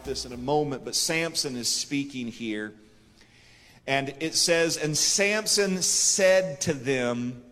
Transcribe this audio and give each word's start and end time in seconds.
about 0.00 0.08
this 0.08 0.24
in 0.24 0.32
a 0.32 0.36
moment, 0.36 0.82
but 0.82 0.94
Samson 0.94 1.56
is 1.56 1.68
speaking 1.68 2.28
here. 2.28 2.72
And 3.86 4.14
it 4.20 4.34
says, 4.34 4.78
And 4.78 4.96
Samson 4.96 5.82
said 5.82 6.58
to 6.62 6.72
them, 6.72 7.42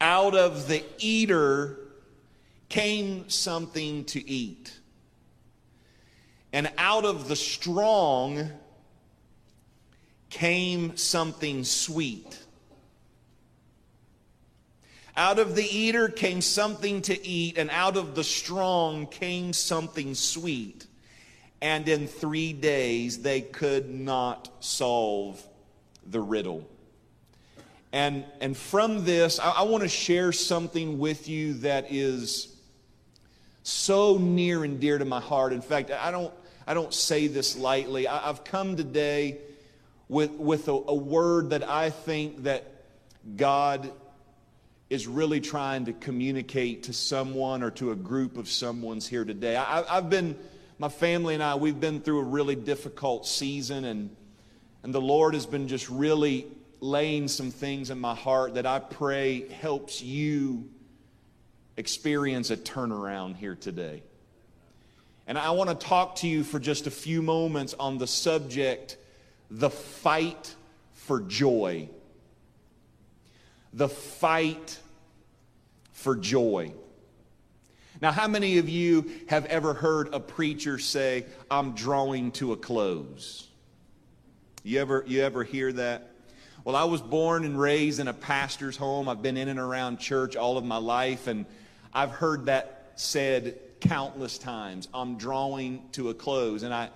Out 0.00 0.36
of 0.36 0.68
the 0.68 0.84
eater 0.98 1.80
came 2.68 3.28
something 3.28 4.04
to 4.04 4.30
eat. 4.30 4.72
And 6.52 6.70
out 6.78 7.04
of 7.04 7.26
the 7.26 7.34
strong 7.34 8.50
came 10.30 10.96
something 10.96 11.64
sweet. 11.64 12.38
Out 15.16 15.40
of 15.40 15.56
the 15.56 15.64
eater 15.64 16.08
came 16.08 16.40
something 16.40 17.02
to 17.02 17.26
eat, 17.26 17.58
and 17.58 17.68
out 17.70 17.96
of 17.96 18.14
the 18.14 18.22
strong 18.22 19.08
came 19.08 19.52
something 19.52 20.14
sweet. 20.14 20.87
And 21.60 21.88
in 21.88 22.06
three 22.06 22.52
days 22.52 23.22
they 23.22 23.40
could 23.40 23.90
not 23.90 24.48
solve 24.60 25.42
the 26.06 26.20
riddle. 26.20 26.68
And, 27.92 28.24
and 28.40 28.56
from 28.56 29.04
this, 29.04 29.38
I, 29.38 29.50
I 29.50 29.62
want 29.62 29.82
to 29.82 29.88
share 29.88 30.32
something 30.32 30.98
with 30.98 31.28
you 31.28 31.54
that 31.54 31.86
is 31.90 32.54
so 33.62 34.18
near 34.18 34.64
and 34.64 34.80
dear 34.80 34.98
to 34.98 35.04
my 35.04 35.20
heart. 35.20 35.52
In 35.52 35.62
fact, 35.62 35.90
I 35.90 36.10
don't, 36.10 36.32
I 36.66 36.74
don't 36.74 36.92
say 36.92 37.26
this 37.26 37.56
lightly. 37.56 38.06
I, 38.06 38.26
have 38.26 38.44
come 38.44 38.76
today 38.76 39.38
with, 40.08 40.30
with 40.32 40.68
a, 40.68 40.72
a 40.72 40.94
word 40.94 41.50
that 41.50 41.68
I 41.68 41.90
think 41.90 42.44
that 42.44 42.64
God 43.36 43.90
is 44.90 45.06
really 45.06 45.40
trying 45.40 45.84
to 45.86 45.92
communicate 45.92 46.84
to 46.84 46.92
someone 46.92 47.62
or 47.62 47.70
to 47.72 47.90
a 47.90 47.96
group 47.96 48.38
of 48.38 48.48
someone's 48.48 49.06
here 49.06 49.24
today. 49.24 49.54
I, 49.56 49.82
have 49.94 50.08
been, 50.08 50.36
my 50.78 50.88
family 50.88 51.34
and 51.34 51.42
I, 51.42 51.56
we've 51.56 51.78
been 51.78 52.00
through 52.00 52.20
a 52.20 52.24
really 52.24 52.54
difficult 52.54 53.26
season, 53.26 53.84
and, 53.84 54.14
and 54.82 54.94
the 54.94 55.00
Lord 55.00 55.34
has 55.34 55.46
been 55.46 55.68
just 55.68 55.88
really 55.88 56.46
laying 56.80 57.28
some 57.28 57.50
things 57.50 57.90
in 57.90 57.98
my 57.98 58.14
heart 58.14 58.54
that 58.54 58.66
I 58.66 58.78
pray 58.78 59.48
helps 59.48 60.00
you 60.02 60.68
experience 61.76 62.50
a 62.50 62.56
turnaround 62.56 63.36
here 63.36 63.56
today. 63.56 64.02
And 65.26 65.36
I 65.36 65.50
want 65.50 65.68
to 65.68 65.76
talk 65.86 66.16
to 66.16 66.28
you 66.28 66.44
for 66.44 66.58
just 66.58 66.86
a 66.86 66.90
few 66.90 67.22
moments 67.22 67.74
on 67.78 67.98
the 67.98 68.06
subject 68.06 68.96
the 69.50 69.70
fight 69.70 70.54
for 70.92 71.20
joy 71.20 71.88
the 73.72 73.88
fight 73.88 74.78
for 75.92 76.16
joy. 76.16 76.72
Now, 78.00 78.12
how 78.12 78.28
many 78.28 78.58
of 78.58 78.68
you 78.68 79.10
have 79.28 79.46
ever 79.46 79.74
heard 79.74 80.14
a 80.14 80.20
preacher 80.20 80.78
say, 80.78 81.26
I'm 81.50 81.72
drawing 81.72 82.30
to 82.32 82.52
a 82.52 82.56
close? 82.56 83.48
You 84.62 84.80
ever, 84.80 85.04
you 85.06 85.22
ever 85.22 85.42
hear 85.42 85.72
that? 85.72 86.10
Well, 86.64 86.76
I 86.76 86.84
was 86.84 87.00
born 87.00 87.44
and 87.44 87.58
raised 87.58 87.98
in 87.98 88.06
a 88.06 88.12
pastor's 88.12 88.76
home. 88.76 89.08
I've 89.08 89.22
been 89.22 89.36
in 89.36 89.48
and 89.48 89.58
around 89.58 89.98
church 89.98 90.36
all 90.36 90.58
of 90.58 90.64
my 90.64 90.76
life, 90.76 91.26
and 91.26 91.46
I've 91.92 92.10
heard 92.10 92.46
that 92.46 92.92
said 92.94 93.58
countless 93.80 94.38
times. 94.38 94.88
I'm 94.94 95.16
drawing 95.16 95.82
to 95.92 96.10
a 96.10 96.14
close. 96.14 96.62
And 96.62 96.74
I, 96.74 96.90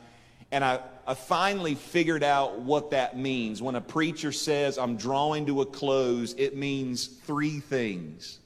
and 0.51 0.65
I, 0.65 0.81
I 1.07 1.15
finally 1.15 1.75
figured 1.75 2.23
out 2.23 2.61
what 2.61 2.91
that 2.91 3.17
means. 3.17 3.63
When 3.63 3.75
a 3.75 3.81
preacher 3.81 4.31
says, 4.31 4.79
I'm 4.79 4.97
drawing 4.97 5.47
to 5.47 5.63
a 5.63 5.67
close, 5.67 6.35
it 6.35 6.57
means 6.57 7.07
three 7.07 7.59
things. 7.59 8.39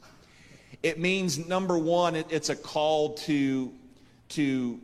It 0.82 0.98
means, 0.98 1.46
number 1.48 1.78
one, 1.78 2.16
it, 2.16 2.26
it's 2.30 2.48
a 2.48 2.56
call 2.56 3.14
to, 3.14 3.72
to 4.30 4.80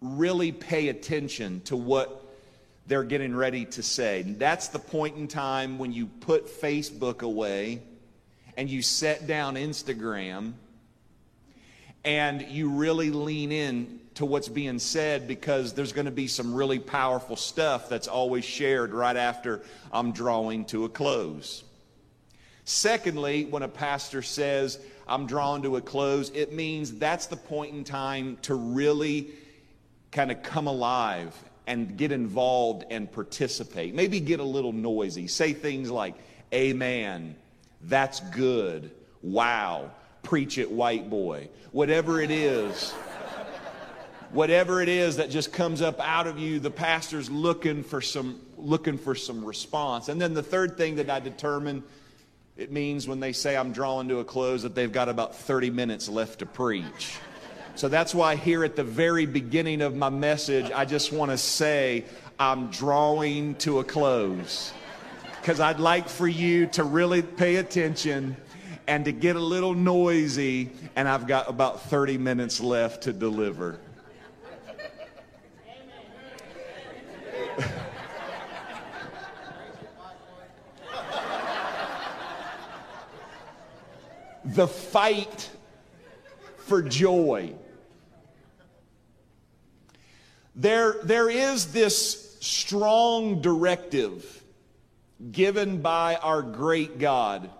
really 0.00 0.52
pay 0.52 0.88
attention 0.88 1.60
to 1.62 1.76
what 1.76 2.24
they're 2.86 3.04
getting 3.04 3.34
ready 3.34 3.64
to 3.66 3.82
say. 3.82 4.22
That's 4.22 4.68
the 4.68 4.78
point 4.78 5.16
in 5.16 5.28
time 5.28 5.78
when 5.78 5.92
you 5.92 6.06
put 6.06 6.46
Facebook 6.46 7.22
away 7.22 7.82
and 8.56 8.68
you 8.68 8.82
set 8.82 9.26
down 9.26 9.54
Instagram 9.54 10.54
and 12.04 12.42
you 12.42 12.70
really 12.70 13.10
lean 13.10 13.52
in 13.52 14.00
to 14.14 14.24
what's 14.24 14.48
being 14.48 14.78
said 14.78 15.28
because 15.28 15.74
there's 15.74 15.92
going 15.92 16.06
to 16.06 16.10
be 16.10 16.26
some 16.26 16.54
really 16.54 16.78
powerful 16.78 17.36
stuff 17.36 17.88
that's 17.88 18.08
always 18.08 18.44
shared 18.44 18.92
right 18.92 19.16
after 19.16 19.62
I'm 19.92 20.12
drawing 20.12 20.64
to 20.66 20.84
a 20.86 20.88
close. 20.88 21.62
Secondly, 22.68 23.46
when 23.46 23.62
a 23.62 23.68
pastor 23.68 24.20
says, 24.20 24.78
I'm 25.06 25.26
drawing 25.26 25.62
to 25.62 25.76
a 25.76 25.80
close, 25.80 26.28
it 26.34 26.52
means 26.52 26.92
that's 26.92 27.24
the 27.24 27.36
point 27.36 27.74
in 27.74 27.82
time 27.82 28.36
to 28.42 28.54
really 28.54 29.28
kind 30.12 30.30
of 30.30 30.42
come 30.42 30.66
alive 30.66 31.34
and 31.66 31.96
get 31.96 32.12
involved 32.12 32.84
and 32.90 33.10
participate. 33.10 33.94
Maybe 33.94 34.20
get 34.20 34.38
a 34.38 34.44
little 34.44 34.74
noisy. 34.74 35.28
Say 35.28 35.54
things 35.54 35.90
like, 35.90 36.14
Amen, 36.52 37.36
that's 37.84 38.20
good, 38.20 38.90
wow, 39.22 39.90
preach 40.22 40.58
it, 40.58 40.70
white 40.70 41.08
boy. 41.08 41.48
Whatever 41.72 42.20
it 42.20 42.30
is 42.30 42.92
whatever 44.30 44.82
it 44.82 44.90
is 44.90 45.16
that 45.16 45.30
just 45.30 45.54
comes 45.54 45.80
up 45.80 45.98
out 46.00 46.26
of 46.26 46.38
you, 46.38 46.60
the 46.60 46.70
pastor's 46.70 47.30
looking 47.30 47.82
for 47.82 48.02
some 48.02 48.38
looking 48.58 48.98
for 48.98 49.14
some 49.14 49.42
response. 49.42 50.10
And 50.10 50.20
then 50.20 50.34
the 50.34 50.42
third 50.42 50.76
thing 50.76 50.96
that 50.96 51.08
I 51.08 51.18
determine 51.18 51.82
it 52.58 52.72
means 52.72 53.06
when 53.06 53.20
they 53.20 53.32
say 53.32 53.56
I'm 53.56 53.72
drawing 53.72 54.08
to 54.08 54.18
a 54.18 54.24
close 54.24 54.62
that 54.62 54.74
they've 54.74 54.90
got 54.90 55.08
about 55.08 55.36
30 55.36 55.70
minutes 55.70 56.08
left 56.08 56.40
to 56.40 56.46
preach. 56.46 57.16
So 57.76 57.88
that's 57.88 58.12
why 58.12 58.34
here 58.34 58.64
at 58.64 58.74
the 58.74 58.82
very 58.82 59.26
beginning 59.26 59.80
of 59.80 59.94
my 59.94 60.08
message, 60.10 60.68
I 60.72 60.84
just 60.84 61.12
want 61.12 61.30
to 61.30 61.38
say 61.38 62.04
I'm 62.36 62.68
drawing 62.70 63.54
to 63.56 63.78
a 63.78 63.84
close. 63.84 64.72
Because 65.40 65.60
I'd 65.60 65.78
like 65.78 66.08
for 66.08 66.26
you 66.26 66.66
to 66.66 66.82
really 66.82 67.22
pay 67.22 67.56
attention 67.56 68.36
and 68.88 69.04
to 69.04 69.12
get 69.12 69.36
a 69.36 69.40
little 69.40 69.74
noisy, 69.74 70.70
and 70.96 71.08
I've 71.08 71.28
got 71.28 71.48
about 71.48 71.82
30 71.82 72.18
minutes 72.18 72.58
left 72.58 73.04
to 73.04 73.12
deliver. 73.12 73.78
the 84.44 84.68
fight 84.68 85.50
for 86.58 86.82
joy. 86.82 87.52
There, 90.54 90.96
there 91.02 91.30
is 91.30 91.72
this 91.72 92.36
strong 92.40 93.40
directive 93.40 94.42
given 95.32 95.80
by 95.82 96.16
our 96.16 96.42
great 96.42 96.98
God 96.98 97.50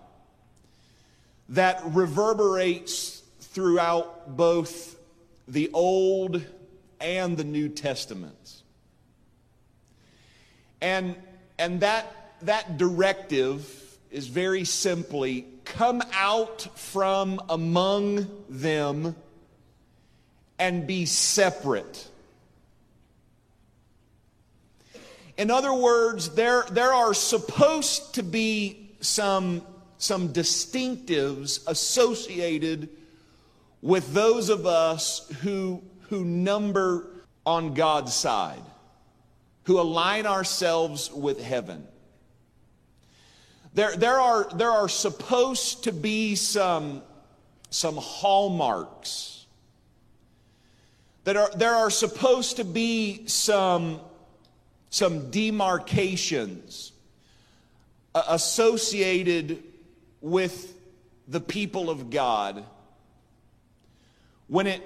that 1.49 1.81
reverberates 1.85 3.23
throughout 3.39 4.37
both 4.37 4.97
the 5.47 5.69
Old 5.73 6.45
and 7.01 7.35
the 7.37 7.43
New 7.43 7.69
Testaments. 7.69 8.63
And, 10.81 11.15
and 11.57 11.81
that, 11.81 12.35
that 12.43 12.77
directive 12.77 13.88
is 14.11 14.27
very 14.27 14.65
simply 14.65 15.45
come 15.65 16.01
out 16.13 16.67
from 16.77 17.41
among 17.49 18.27
them 18.49 19.15
and 20.57 20.85
be 20.87 21.05
separate. 21.05 22.07
In 25.37 25.51
other 25.51 25.73
words, 25.73 26.29
there, 26.29 26.65
there 26.71 26.91
are 26.91 27.13
supposed 27.13 28.15
to 28.15 28.23
be 28.23 28.91
some, 28.99 29.61
some 29.97 30.33
distinctives 30.33 31.65
associated 31.65 32.89
with 33.81 34.13
those 34.13 34.49
of 34.49 34.65
us 34.65 35.29
who, 35.41 35.81
who 36.09 36.25
number 36.25 37.07
on 37.45 37.73
God's 37.73 38.13
side, 38.13 38.61
who 39.63 39.79
align 39.79 40.25
ourselves 40.25 41.09
with 41.09 41.41
heaven. 41.41 41.87
There, 43.73 43.95
there, 43.95 44.19
are, 44.19 44.49
there 44.55 44.71
are 44.71 44.89
supposed 44.89 45.83
to 45.83 45.91
be 45.91 46.35
some, 46.35 47.01
some 47.69 47.97
hallmarks. 47.97 49.45
That 51.25 51.37
are, 51.37 51.51
there 51.55 51.75
are 51.75 51.89
supposed 51.89 52.57
to 52.57 52.63
be 52.63 53.27
some, 53.27 53.99
some 54.89 55.29
demarcations 55.29 56.91
uh, 58.15 58.23
associated 58.29 59.63
with 60.21 60.73
the 61.27 61.39
people 61.39 61.91
of 61.91 62.09
God 62.09 62.63
when 64.47 64.65
it 64.65 64.81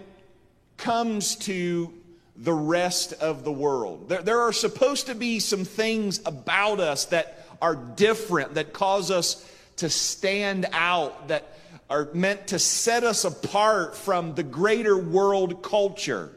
comes 0.75 1.37
to 1.37 1.93
the 2.35 2.53
rest 2.53 3.13
of 3.13 3.45
the 3.45 3.51
world. 3.51 4.09
There, 4.09 4.21
there 4.21 4.41
are 4.41 4.51
supposed 4.51 5.07
to 5.07 5.15
be 5.15 5.39
some 5.39 5.63
things 5.63 6.19
about 6.25 6.79
us 6.79 7.05
that 7.05 7.42
are 7.63 7.75
different, 7.75 8.53
that 8.55 8.73
cause 8.73 9.09
us 9.09 9.49
to 9.77 9.89
stand 9.89 10.67
out, 10.73 11.29
that 11.29 11.57
are 11.89 12.09
meant 12.13 12.47
to 12.47 12.59
set 12.59 13.03
us 13.03 13.25
apart 13.25 13.95
from 13.95 14.35
the 14.35 14.43
greater 14.43 14.97
world 14.97 15.63
culture. 15.63 16.29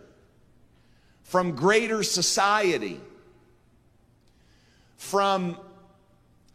from 1.26 1.56
greater 1.56 2.04
society, 2.04 3.00
from 4.96 5.58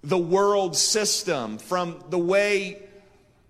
the 0.02 0.18
world 0.18 0.78
system, 0.78 1.58
from 1.58 2.02
the 2.10 2.18
way 2.18 2.82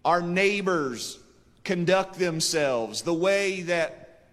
our 0.03 0.21
neighbors 0.21 1.19
conduct 1.63 2.17
themselves, 2.17 3.03
the 3.03 3.13
way 3.13 3.61
that 3.61 4.23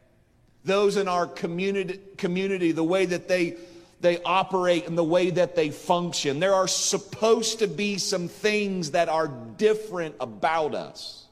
those 0.65 0.97
in 0.97 1.09
our 1.09 1.27
community, 1.27 2.01
community 2.17 2.73
the 2.73 2.83
way 2.83 3.05
that 3.05 3.29
they, 3.29 3.57
they 4.01 4.23
operate 4.23 4.87
and 4.87 4.97
the 4.97 5.05
way 5.05 5.31
that 5.31 5.57
they 5.57 5.71
function. 5.71 6.41
There 6.41 6.55
are 6.55 6.69
supposed 6.69 7.59
to 7.61 7.67
be 7.67 7.99
some 7.99 8.29
things 8.29 8.93
that 8.93 9.09
are 9.09 9.29
different 9.29 10.15
about 10.21 10.75
us. 10.75 11.27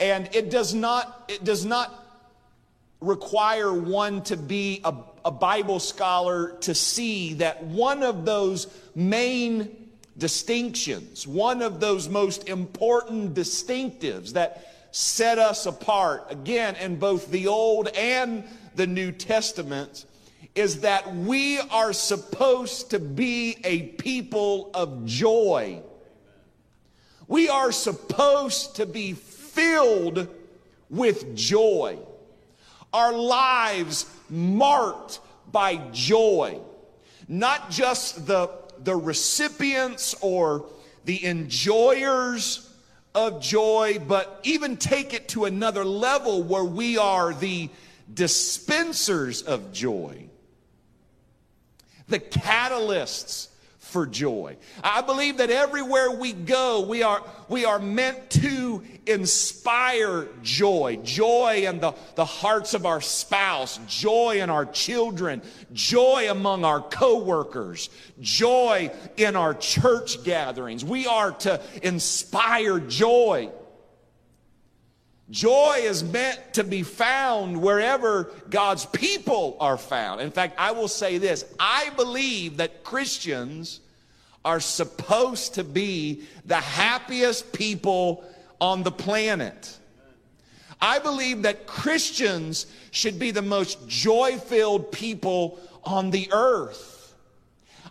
And 0.00 0.28
it 0.32 0.50
does 0.50 0.74
not, 0.74 1.24
it 1.28 1.42
does 1.42 1.64
not 1.64 2.04
require 3.00 3.72
one 3.72 4.22
to 4.22 4.36
be 4.36 4.80
a, 4.84 4.94
a 5.24 5.30
Bible 5.30 5.80
scholar 5.80 6.56
to 6.60 6.74
see 6.74 7.34
that 7.34 7.64
one 7.64 8.02
of 8.02 8.24
those 8.24 8.68
main 8.94 9.88
distinctions, 10.16 11.26
one 11.26 11.62
of 11.62 11.80
those 11.80 12.08
most 12.08 12.48
important 12.48 13.34
distinctives 13.34 14.32
that 14.32 14.74
set 14.90 15.38
us 15.38 15.66
apart, 15.66 16.26
again, 16.30 16.76
in 16.76 16.96
both 16.96 17.30
the 17.30 17.46
Old 17.46 17.88
and 17.88 18.44
the 18.74 18.86
New 18.86 19.12
Testaments, 19.12 20.06
is 20.54 20.80
that 20.80 21.14
we 21.14 21.58
are 21.58 21.92
supposed 21.92 22.90
to 22.90 22.98
be 22.98 23.58
a 23.64 23.82
people 23.82 24.70
of 24.74 25.04
joy. 25.04 25.82
We 27.26 27.48
are 27.48 27.72
supposed 27.72 28.76
to 28.76 28.86
be 28.86 29.12
filled 29.12 30.28
with 30.90 31.36
joy. 31.36 31.98
Our 32.92 33.12
lives 33.12 34.06
marked 34.30 35.20
by 35.52 35.76
joy. 35.92 36.60
Not 37.28 37.70
just 37.70 38.26
the 38.26 38.50
the 38.84 38.96
recipients 38.96 40.14
or 40.20 40.66
the 41.04 41.24
enjoyers 41.24 42.72
of 43.14 43.40
joy, 43.40 43.98
but 44.06 44.40
even 44.42 44.76
take 44.76 45.14
it 45.14 45.28
to 45.28 45.44
another 45.44 45.84
level 45.84 46.42
where 46.42 46.64
we 46.64 46.98
are 46.98 47.32
the 47.34 47.68
dispensers 48.12 49.42
of 49.42 49.72
joy, 49.72 50.28
the 52.08 52.18
catalysts 52.18 53.48
for 53.88 54.06
joy. 54.06 54.56
I 54.84 55.00
believe 55.00 55.38
that 55.38 55.50
everywhere 55.50 56.10
we 56.10 56.34
go, 56.34 56.82
we 56.86 57.02
are, 57.02 57.22
we 57.48 57.64
are 57.64 57.78
meant 57.78 58.28
to 58.30 58.82
inspire 59.06 60.28
joy. 60.42 60.98
Joy 61.02 61.64
in 61.66 61.80
the, 61.80 61.94
the 62.14 62.24
hearts 62.24 62.74
of 62.74 62.84
our 62.84 63.00
spouse, 63.00 63.80
joy 63.86 64.40
in 64.42 64.50
our 64.50 64.66
children, 64.66 65.40
joy 65.72 66.30
among 66.30 66.66
our 66.66 66.82
coworkers, 66.82 67.88
joy 68.20 68.90
in 69.16 69.36
our 69.36 69.54
church 69.54 70.22
gatherings. 70.22 70.84
We 70.84 71.06
are 71.06 71.32
to 71.32 71.60
inspire 71.82 72.80
joy. 72.80 73.50
Joy 75.30 75.80
is 75.82 76.02
meant 76.02 76.54
to 76.54 76.64
be 76.64 76.82
found 76.82 77.60
wherever 77.60 78.32
God's 78.48 78.86
people 78.86 79.56
are 79.60 79.76
found. 79.76 80.22
In 80.22 80.30
fact, 80.30 80.54
I 80.58 80.72
will 80.72 80.88
say 80.88 81.18
this 81.18 81.44
I 81.60 81.90
believe 81.96 82.56
that 82.58 82.82
Christians 82.82 83.80
are 84.44 84.60
supposed 84.60 85.54
to 85.54 85.64
be 85.64 86.22
the 86.46 86.56
happiest 86.56 87.52
people 87.52 88.24
on 88.60 88.82
the 88.82 88.90
planet. 88.90 89.76
I 90.80 90.98
believe 91.00 91.42
that 91.42 91.66
Christians 91.66 92.66
should 92.90 93.18
be 93.18 93.30
the 93.30 93.42
most 93.42 93.86
joy 93.88 94.38
filled 94.38 94.92
people 94.92 95.58
on 95.84 96.10
the 96.10 96.28
earth. 96.32 97.14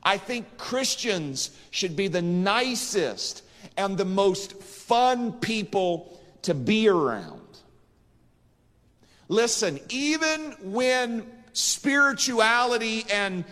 I 0.02 0.18
think 0.18 0.58
Christians 0.58 1.52
should 1.70 1.96
be 1.96 2.08
the 2.08 2.22
nicest 2.22 3.44
and 3.76 3.98
the 3.98 4.06
most 4.06 4.54
fun 4.64 5.34
people 5.34 6.17
to 6.48 6.54
be 6.54 6.88
around. 6.88 7.42
Listen, 9.28 9.82
even 9.90 10.56
when 10.62 11.30
spirituality 11.52 13.06
and 13.12 13.44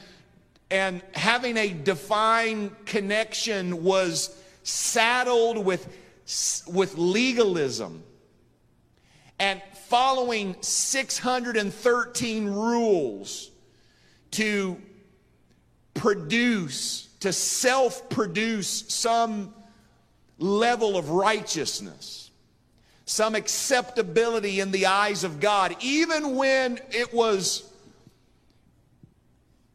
and 0.72 1.02
having 1.14 1.58
a 1.58 1.68
divine 1.68 2.74
connection 2.86 3.84
was 3.84 4.34
saddled 4.64 5.58
with, 5.58 5.94
with 6.68 6.98
legalism 6.98 8.02
and 9.40 9.62
following 9.90 10.56
613 10.62 12.48
rules 12.48 13.52
to 14.32 14.82
produce, 15.94 17.10
to 17.20 17.34
self 17.34 18.10
produce 18.10 18.86
some 18.88 19.54
level 20.40 20.98
of 20.98 21.10
righteousness 21.10 22.25
some 23.06 23.36
acceptability 23.36 24.60
in 24.60 24.72
the 24.72 24.88
eyes 24.88 25.24
of 25.24 25.40
God, 25.40 25.76
even 25.80 26.36
when 26.36 26.80
it 26.92 27.14
was, 27.14 27.72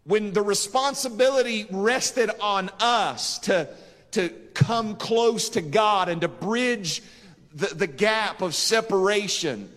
when 0.04 0.32
the 0.32 0.42
responsibility 0.42 1.66
rested 1.70 2.30
on 2.40 2.70
us 2.80 3.38
to, 3.40 3.68
to 4.10 4.28
come 4.54 4.96
close 4.96 5.50
to 5.50 5.60
God 5.60 6.08
and 6.08 6.20
to 6.22 6.28
bridge 6.28 7.02
the, 7.54 7.66
the 7.66 7.86
gap 7.86 8.42
of 8.42 8.54
separation. 8.54 9.70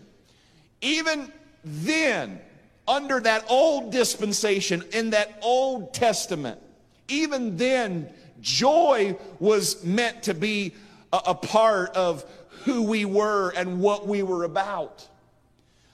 Even 0.82 1.32
then, 1.64 2.40
under 2.88 3.20
that 3.20 3.46
old 3.50 3.92
dispensation, 3.92 4.84
in 4.92 5.12
that 5.12 5.40
Old 5.42 5.94
Testament, 5.94 6.60
even 7.08 7.58
then, 7.58 8.10
joy 8.42 9.16
was 9.40 9.84
meant 9.84 10.24
to 10.24 10.34
be 10.34 10.74
a, 11.14 11.22
a 11.28 11.36
part 11.36 11.96
of 11.96 12.26
who 12.66 12.84
we 12.84 13.06
were 13.06 13.52
and 13.52 13.80
what 13.80 14.08
we 14.08 14.24
were 14.24 14.44
about. 14.44 15.08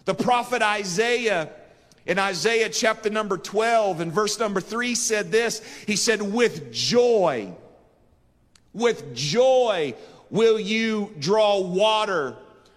The 0.06 0.16
prophet 0.16 0.62
Isaiah 0.62 1.50
in 2.06 2.18
Isaiah 2.18 2.69
chapter 2.69 3.09
number 3.09 3.38
12 3.38 3.99
and 3.99 4.11
verse 4.11 4.40
number 4.40 4.61
3 4.61 4.95
said 4.95 5.31
this 5.31 5.61
He 5.85 5.95
said, 5.95 6.21
With 6.21 6.71
joy, 6.71 7.54
with 8.73 9.14
joy 9.14 9.94
will 10.30 10.59
you 10.59 11.14
draw 11.19 11.59
water 11.59 12.35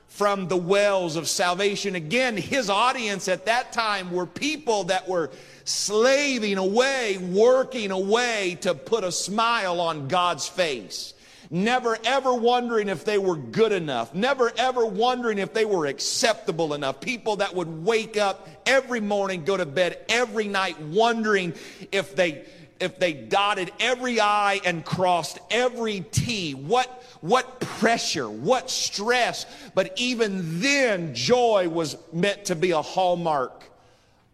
from 0.09 0.49
the 0.49 0.57
wells 0.57 1.17
of 1.17 1.27
salvation. 1.27 1.95
Again, 1.95 2.37
his 2.37 2.69
audience 2.69 3.29
at 3.29 3.47
that 3.47 3.73
time 3.73 4.11
were 4.11 4.27
people 4.27 4.85
that 4.85 5.09
were 5.09 5.31
slaving 5.65 6.59
away, 6.59 7.17
working 7.17 7.91
away 7.91 8.59
to 8.61 8.75
put 8.75 9.05
a 9.05 9.13
smile 9.13 9.81
on 9.81 10.09
God's 10.09 10.47
face 10.47 11.15
never 11.53 11.99
ever 12.05 12.35
wondering 12.35 12.89
if 12.89 13.05
they 13.05 13.19
were 13.19 13.37
good 13.37 13.73
enough, 13.73 14.15
never 14.15 14.51
ever 14.57 14.87
wondering 14.87 15.39
if 15.39 15.53
they 15.53 15.67
were 15.67 15.87
acceptable 15.87 16.75
enough. 16.75 17.01
People 17.01 17.37
that 17.37 17.55
would 17.55 17.85
wake 17.85 18.17
up 18.17 18.49
every 18.67 19.01
morning, 19.01 19.45
go 19.45 19.57
to 19.57 19.67
bed 19.67 19.99
every 20.09 20.49
night 20.49 20.81
wondering 20.81 21.53
if 21.93 22.17
they 22.17 22.45
if 22.81 22.99
they 22.99 23.13
dotted 23.13 23.71
every 23.79 24.19
I 24.19 24.61
and 24.65 24.85
crossed 24.85 25.39
every 25.51 26.01
T. 26.01 26.55
What 26.55 26.89
what 27.21 27.61
pressure, 27.61 28.29
what 28.29 28.71
stress, 28.71 29.47
but 29.75 29.93
even 29.97 30.61
then 30.61 31.15
joy 31.15 31.69
was 31.69 31.97
meant 32.13 32.47
to 32.47 32.57
be 32.57 32.73
a 32.73 32.83
hallmark 32.83 33.63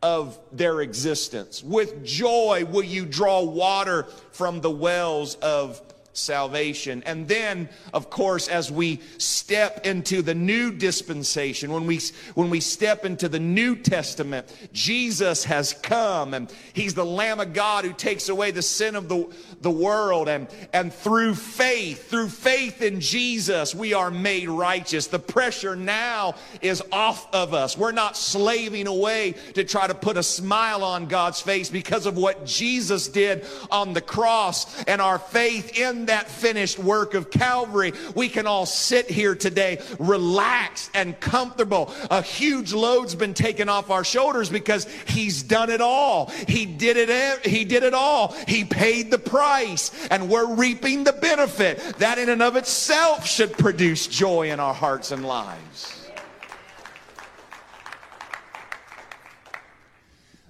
of 0.02 0.38
their 0.52 0.80
existence. 0.80 1.62
With 1.62 2.04
joy 2.04 2.64
will 2.64 2.84
you 2.84 3.04
draw 3.04 3.42
water 3.42 4.04
from 4.30 4.60
the 4.60 4.70
wells 4.70 5.34
of 5.36 5.82
salvation. 6.18 7.02
And 7.06 7.28
then, 7.28 7.68
of 7.94 8.10
course, 8.10 8.48
as 8.48 8.70
we 8.70 9.00
step 9.18 9.86
into 9.86 10.22
the 10.22 10.34
new 10.34 10.72
dispensation, 10.72 11.72
when 11.72 11.86
we, 11.86 12.00
when 12.34 12.50
we 12.50 12.60
step 12.60 13.04
into 13.04 13.28
the 13.28 13.38
New 13.38 13.76
Testament, 13.76 14.52
Jesus 14.72 15.44
has 15.44 15.72
come 15.72 16.34
and 16.34 16.52
he's 16.72 16.94
the 16.94 17.04
Lamb 17.04 17.40
of 17.40 17.52
God 17.52 17.84
who 17.84 17.92
takes 17.92 18.28
away 18.28 18.50
the 18.50 18.62
sin 18.62 18.96
of 18.96 19.08
the, 19.08 19.28
the 19.60 19.70
world. 19.70 20.28
And, 20.28 20.48
and 20.72 20.92
through 20.92 21.34
faith, 21.34 22.10
through 22.10 22.28
faith 22.28 22.82
in 22.82 23.00
Jesus, 23.00 23.74
we 23.74 23.94
are 23.94 24.10
made 24.10 24.48
righteous. 24.48 25.06
The 25.06 25.18
pressure 25.18 25.76
now 25.76 26.34
is 26.60 26.82
off 26.92 27.32
of 27.34 27.54
us. 27.54 27.76
We're 27.76 27.92
not 27.92 28.16
slaving 28.16 28.86
away 28.86 29.34
to 29.54 29.64
try 29.64 29.86
to 29.86 29.94
put 29.94 30.16
a 30.16 30.22
smile 30.22 30.82
on 30.82 31.06
God's 31.06 31.40
face 31.40 31.70
because 31.70 32.06
of 32.06 32.16
what 32.16 32.44
Jesus 32.44 33.08
did 33.08 33.46
on 33.70 33.92
the 33.92 34.00
cross 34.00 34.82
and 34.84 35.00
our 35.00 35.18
faith 35.18 35.78
in 35.78 36.06
that 36.08 36.28
finished 36.28 36.78
work 36.78 37.14
of 37.14 37.30
Calvary, 37.30 37.92
we 38.14 38.28
can 38.28 38.46
all 38.46 38.66
sit 38.66 39.10
here 39.10 39.34
today 39.34 39.80
relaxed 39.98 40.90
and 40.94 41.18
comfortable. 41.20 41.92
A 42.10 42.22
huge 42.22 42.72
load's 42.72 43.14
been 43.14 43.34
taken 43.34 43.68
off 43.68 43.90
our 43.90 44.04
shoulders 44.04 44.50
because 44.50 44.86
he's 45.06 45.42
done 45.42 45.70
it 45.70 45.80
all. 45.80 46.30
He 46.48 46.66
did 46.66 46.96
it 46.96 47.46
he 47.46 47.64
did 47.64 47.82
it 47.82 47.94
all. 47.94 48.34
He 48.46 48.64
paid 48.64 49.10
the 49.10 49.18
price 49.18 49.90
and 50.10 50.28
we're 50.28 50.54
reaping 50.54 51.04
the 51.04 51.12
benefit. 51.12 51.78
That 51.98 52.18
in 52.18 52.28
and 52.28 52.42
of 52.42 52.56
itself 52.56 53.26
should 53.26 53.52
produce 53.52 54.06
joy 54.06 54.50
in 54.50 54.60
our 54.60 54.74
hearts 54.74 55.12
and 55.12 55.24
lives. 55.24 56.08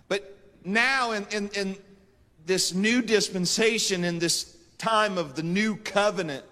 But 0.09 0.37
now 0.65 1.12
in, 1.12 1.27
in, 1.31 1.49
in 1.50 1.77
this 2.47 2.73
new 2.73 3.03
dispensation, 3.03 4.05
in 4.05 4.19
this 4.19 4.58
time 4.79 5.19
of 5.19 5.35
the 5.35 5.43
new 5.43 5.77
covenant, 5.77 6.45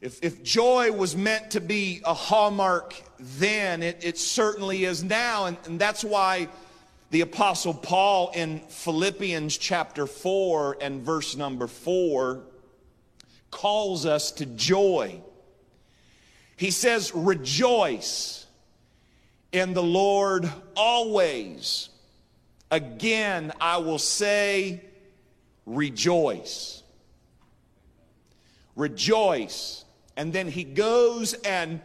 if, 0.00 0.22
if 0.22 0.44
joy 0.44 0.92
was 0.92 1.16
meant 1.16 1.50
to 1.52 1.60
be 1.60 2.00
a 2.04 2.14
hallmark 2.14 2.94
then, 3.18 3.82
it, 3.82 3.98
it 4.02 4.16
certainly 4.16 4.84
is 4.84 5.02
now. 5.02 5.46
And, 5.46 5.56
and 5.66 5.78
that's 5.78 6.04
why 6.04 6.48
the 7.10 7.22
Apostle 7.22 7.74
Paul 7.74 8.30
in 8.34 8.60
Philippians 8.60 9.58
chapter 9.58 10.06
4 10.06 10.78
and 10.80 11.02
verse 11.02 11.36
number 11.36 11.66
4 11.66 12.42
calls 13.50 14.06
us 14.06 14.30
to 14.32 14.46
joy. 14.46 15.20
He 16.56 16.70
says, 16.70 17.12
Rejoice 17.14 18.46
in 19.52 19.74
the 19.74 19.82
Lord 19.82 20.50
always. 20.76 21.88
Again, 22.70 23.52
I 23.60 23.78
will 23.78 23.98
say, 23.98 24.82
Rejoice. 25.68 26.82
Rejoice. 28.74 29.84
And 30.16 30.32
then 30.32 30.48
he 30.48 30.64
goes 30.64 31.34
and 31.34 31.80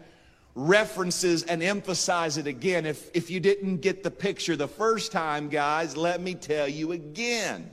references 0.56 1.44
and 1.44 1.62
emphasizes 1.62 2.38
it 2.38 2.48
again. 2.48 2.86
If, 2.86 3.10
if 3.14 3.30
you 3.30 3.42
didn't 3.42 3.78
get 3.78 4.02
the 4.02 4.10
picture 4.10 4.56
the 4.56 4.70
first 4.70 5.12
time, 5.12 5.50
guys, 5.50 5.98
let 5.98 6.22
me 6.22 6.34
tell 6.34 6.68
you 6.68 6.94
again. 6.94 7.70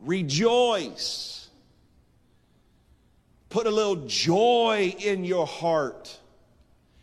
Rejoice. 0.00 1.48
Put 3.48 3.66
a 3.66 3.70
little 3.70 4.06
joy 4.06 4.94
in 4.98 5.24
your 5.24 5.46
heart. 5.46 6.18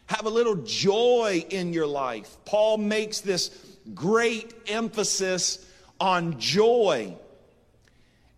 Have 0.05 0.27
a 0.27 0.29
little 0.29 0.57
joy 0.57 1.43
in 1.49 1.73
your 1.73 1.87
life. 1.87 2.37
Paul 2.45 2.77
makes 2.77 3.21
this 3.21 3.49
great 3.95 4.53
emphasis 4.67 5.65
on 5.99 6.39
joy. 6.39 7.17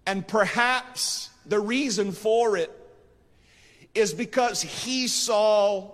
And 0.06 0.28
perhaps 0.28 1.30
the 1.46 1.60
reason 1.60 2.12
for 2.12 2.58
it 2.58 2.72
is 3.94 4.14
because 4.14 4.62
he 4.62 5.08
saw 5.08 5.92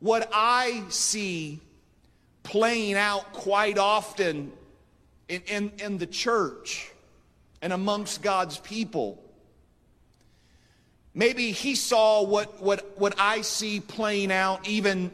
what 0.00 0.28
I 0.32 0.84
see 0.88 1.60
playing 2.42 2.94
out 2.94 3.32
quite 3.32 3.78
often 3.78 4.52
in, 5.28 5.42
in, 5.46 5.72
in 5.78 5.98
the 5.98 6.06
church 6.06 6.90
and 7.60 7.72
amongst 7.72 8.22
God's 8.22 8.58
people. 8.58 9.22
Maybe 11.14 11.52
he 11.52 11.74
saw 11.74 12.22
what, 12.22 12.62
what, 12.62 12.98
what 12.98 13.14
I 13.18 13.40
see 13.40 13.80
playing 13.80 14.30
out 14.30 14.68
even 14.68 15.10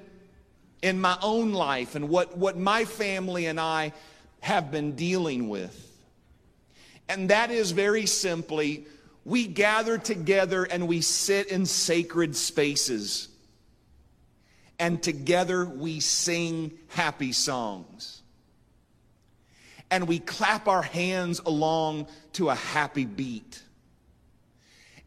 in 0.83 1.01
my 1.01 1.17
own 1.23 1.53
life 1.53 1.95
and 1.95 2.09
what, 2.09 2.37
what 2.37 2.59
my 2.59 2.85
family 2.85 3.47
and 3.47 3.59
I 3.61 3.93
have 4.41 4.71
been 4.71 4.97
dealing 4.97 5.49
with. 5.49 5.92
And 7.09 7.31
that 7.31 7.51
is 7.51 7.73
very 7.73 8.07
simply 8.07 8.87
we 9.25 9.47
gather 9.47 9.99
together 9.99 10.65
and 10.65 10.89
we 10.89 11.01
sit 11.01 11.49
in 11.49 11.67
sacred 11.67 12.35
spaces. 12.35 13.29
And 14.79 15.03
together 15.03 15.65
we 15.65 16.01
sing 16.01 16.73
happy 16.89 17.33
songs. 17.33 18.23
And 19.91 20.09
we 20.09 20.19
clap 20.19 20.67
our 20.69 20.83
hands 20.83 21.41
along 21.41 22.09
to 22.35 22.49
a 22.49 22.55
happy 22.55 23.05
beat. 23.05 23.63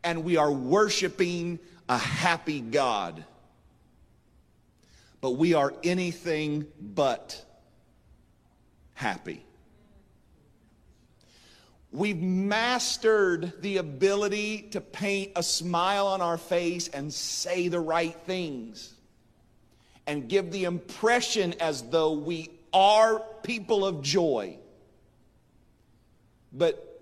And 0.03 0.23
we 0.23 0.37
are 0.37 0.51
worshiping 0.51 1.59
a 1.89 1.97
happy 1.97 2.61
God. 2.61 3.25
But 5.19 5.31
we 5.31 5.55
are 5.55 5.73
anything 5.83 6.67
but 6.79 7.43
happy. 8.93 9.43
We've 11.95 12.21
mastered 12.21 13.61
the 13.61 13.77
ability 13.77 14.63
to 14.71 14.81
paint 14.81 15.31
a 15.37 15.43
smile 15.43 16.07
on 16.07 16.19
our 16.19 16.37
face 16.37 16.89
and 16.89 17.13
say 17.13 17.69
the 17.69 17.79
right 17.79 18.13
things 18.25 18.93
and 20.05 20.27
give 20.27 20.51
the 20.51 20.65
impression 20.65 21.53
as 21.61 21.83
though 21.83 22.11
we 22.11 22.49
are 22.73 23.19
people 23.43 23.85
of 23.85 24.01
joy. 24.01 24.57
But 26.51 27.01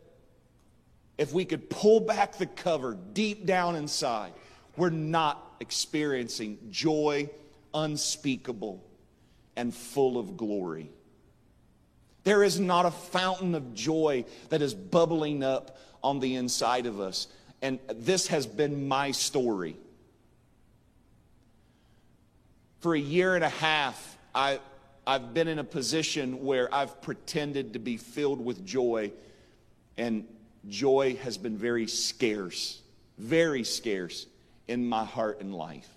if 1.17 1.33
we 1.33 1.45
could 1.45 1.71
pull 1.71 2.00
back 2.00 2.38
the 2.38 2.45
cover 2.45 2.95
deep 3.13 3.47
down 3.47 3.75
inside, 3.75 4.33
we're 4.77 4.91
not 4.91 5.55
experiencing 5.59 6.59
joy 6.69 7.31
unspeakable 7.73 8.83
and 9.55 9.73
full 9.73 10.19
of 10.19 10.38
glory. 10.38 10.91
There 12.23 12.43
is 12.43 12.59
not 12.59 12.85
a 12.85 12.91
fountain 12.91 13.53
of 13.55 13.73
joy 13.73 14.25
that 14.49 14.61
is 14.61 14.73
bubbling 14.73 15.43
up 15.43 15.77
on 16.03 16.19
the 16.19 16.35
inside 16.35 16.85
of 16.85 16.99
us. 16.99 17.27
And 17.61 17.79
this 17.87 18.27
has 18.27 18.45
been 18.45 18.87
my 18.87 19.11
story. 19.11 19.77
For 22.79 22.95
a 22.95 22.99
year 22.99 23.35
and 23.35 23.43
a 23.43 23.49
half, 23.49 24.17
I, 24.35 24.59
I've 25.07 25.33
been 25.33 25.47
in 25.47 25.59
a 25.59 25.63
position 25.63 26.43
where 26.43 26.73
I've 26.73 27.01
pretended 27.01 27.73
to 27.73 27.79
be 27.79 27.97
filled 27.97 28.43
with 28.43 28.65
joy, 28.65 29.11
and 29.97 30.25
joy 30.67 31.15
has 31.23 31.37
been 31.37 31.57
very 31.57 31.87
scarce, 31.87 32.81
very 33.17 33.63
scarce 33.63 34.25
in 34.67 34.85
my 34.85 35.05
heart 35.05 35.39
and 35.39 35.55
life. 35.55 35.87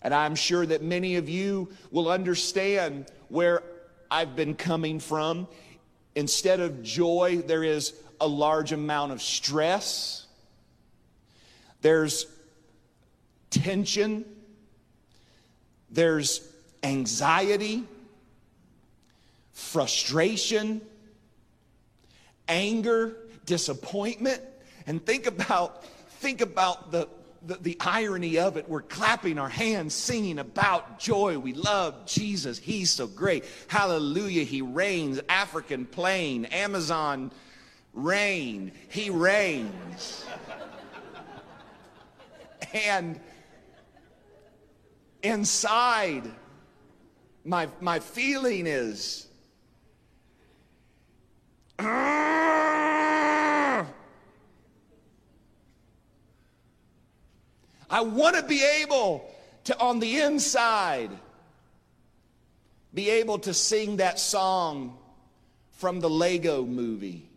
And 0.00 0.14
I'm 0.14 0.34
sure 0.34 0.64
that 0.66 0.82
many 0.82 1.16
of 1.16 1.30
you 1.30 1.70
will 1.90 2.10
understand 2.10 3.06
where 3.28 3.62
I've 4.10 4.36
been 4.36 4.54
coming 4.54 5.00
from. 5.00 5.48
Instead 6.14 6.60
of 6.60 6.82
joy, 6.82 7.42
there 7.46 7.64
is 7.64 7.94
a 8.20 8.26
large 8.26 8.72
amount 8.72 9.12
of 9.12 9.20
stress, 9.20 10.26
there's 11.82 12.26
tension, 13.50 14.24
there's 15.90 16.48
anxiety, 16.82 17.84
frustration, 19.52 20.80
anger, 22.48 23.16
disappointment. 23.46 24.40
And 24.86 25.04
think 25.04 25.26
about, 25.26 25.84
think 26.20 26.40
about 26.40 26.90
the, 26.90 27.08
the, 27.46 27.56
the, 27.56 27.76
irony 27.80 28.38
of 28.38 28.56
it, 28.56 28.68
we're 28.68 28.82
clapping 28.82 29.38
our 29.38 29.48
hands, 29.48 29.94
singing 29.94 30.38
about 30.38 30.98
joy. 30.98 31.38
We 31.38 31.52
love 31.52 32.06
Jesus. 32.06 32.58
He's 32.58 32.90
so 32.90 33.06
great. 33.06 33.44
Hallelujah. 33.68 34.44
He 34.44 34.62
reigns. 34.62 35.20
African 35.28 35.84
plain, 35.84 36.46
Amazon 36.46 37.30
rain. 37.92 38.72
He 38.88 39.10
reigns. 39.10 40.24
and 42.72 43.20
inside, 45.22 46.30
my, 47.44 47.68
my 47.80 47.98
feeling 48.00 48.66
is, 48.66 49.26
I 57.94 58.00
want 58.00 58.34
to 58.34 58.42
be 58.42 58.60
able 58.82 59.24
to, 59.64 59.78
on 59.78 60.00
the 60.00 60.20
inside, 60.20 61.10
be 62.92 63.08
able 63.08 63.38
to 63.38 63.54
sing 63.54 63.98
that 63.98 64.18
song 64.18 64.98
from 65.74 66.00
the 66.00 66.10
Lego 66.10 66.66
movie. 66.66 67.28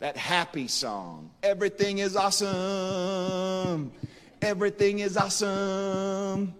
That 0.00 0.18
happy 0.18 0.68
song. 0.68 1.30
Everything 1.42 2.00
is 2.00 2.16
awesome. 2.16 3.92
Everything 4.42 4.98
is 4.98 5.16
awesome. 5.16 6.52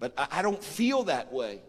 But 0.00 0.14
I, 0.18 0.26
I 0.32 0.42
don't 0.42 0.64
feel 0.64 1.04
that 1.04 1.32
way. 1.32 1.60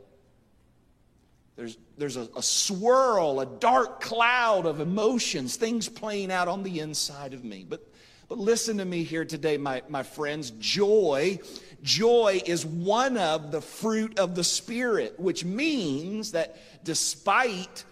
There's, 1.56 1.78
there's 2.00 2.18
a, 2.18 2.28
a 2.36 2.42
swirl, 2.42 3.42
a 3.42 3.46
dark 3.46 4.02
cloud 4.02 4.66
of 4.66 4.80
emotions, 4.80 5.56
things 5.56 5.88
playing 5.88 6.32
out 6.32 6.48
on 6.48 6.64
the 6.64 6.80
inside 6.80 7.36
of 7.36 7.44
me. 7.44 7.64
But 7.70 7.88
but 8.28 8.38
listen 8.38 8.78
to 8.78 8.86
me 8.86 9.04
here 9.04 9.26
today, 9.26 9.58
my, 9.58 9.84
my 9.88 10.04
friends. 10.04 10.52
Joy, 10.52 11.40
joy 11.84 12.42
is 12.46 12.66
one 12.66 13.18
of 13.18 13.52
the 13.52 13.62
fruit 13.62 14.18
of 14.18 14.36
the 14.36 14.44
Spirit, 14.44 15.20
which 15.20 15.46
means 15.46 16.32
that 16.32 16.58
despite 16.84 17.84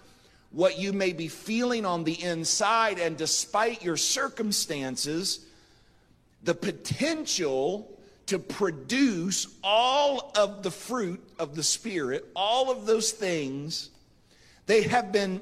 what 0.52 0.80
you 0.80 0.94
may 0.94 1.14
be 1.14 1.28
feeling 1.28 1.86
on 1.86 2.04
the 2.04 2.22
inside 2.22 3.00
and 3.00 3.18
despite 3.18 3.84
your 3.84 3.98
circumstances, 3.98 5.46
the 6.44 6.56
potential 6.56 7.90
to 8.26 8.40
produce 8.40 9.48
all 9.64 10.32
of 10.38 10.64
the 10.64 10.72
fruit 10.72 11.22
of 11.38 11.56
the 11.56 11.64
Spirit, 11.64 12.26
all 12.36 12.72
of 12.72 12.86
those 12.86 13.12
things, 13.12 13.90
they 14.66 14.84
have 14.84 15.12
been 15.12 15.42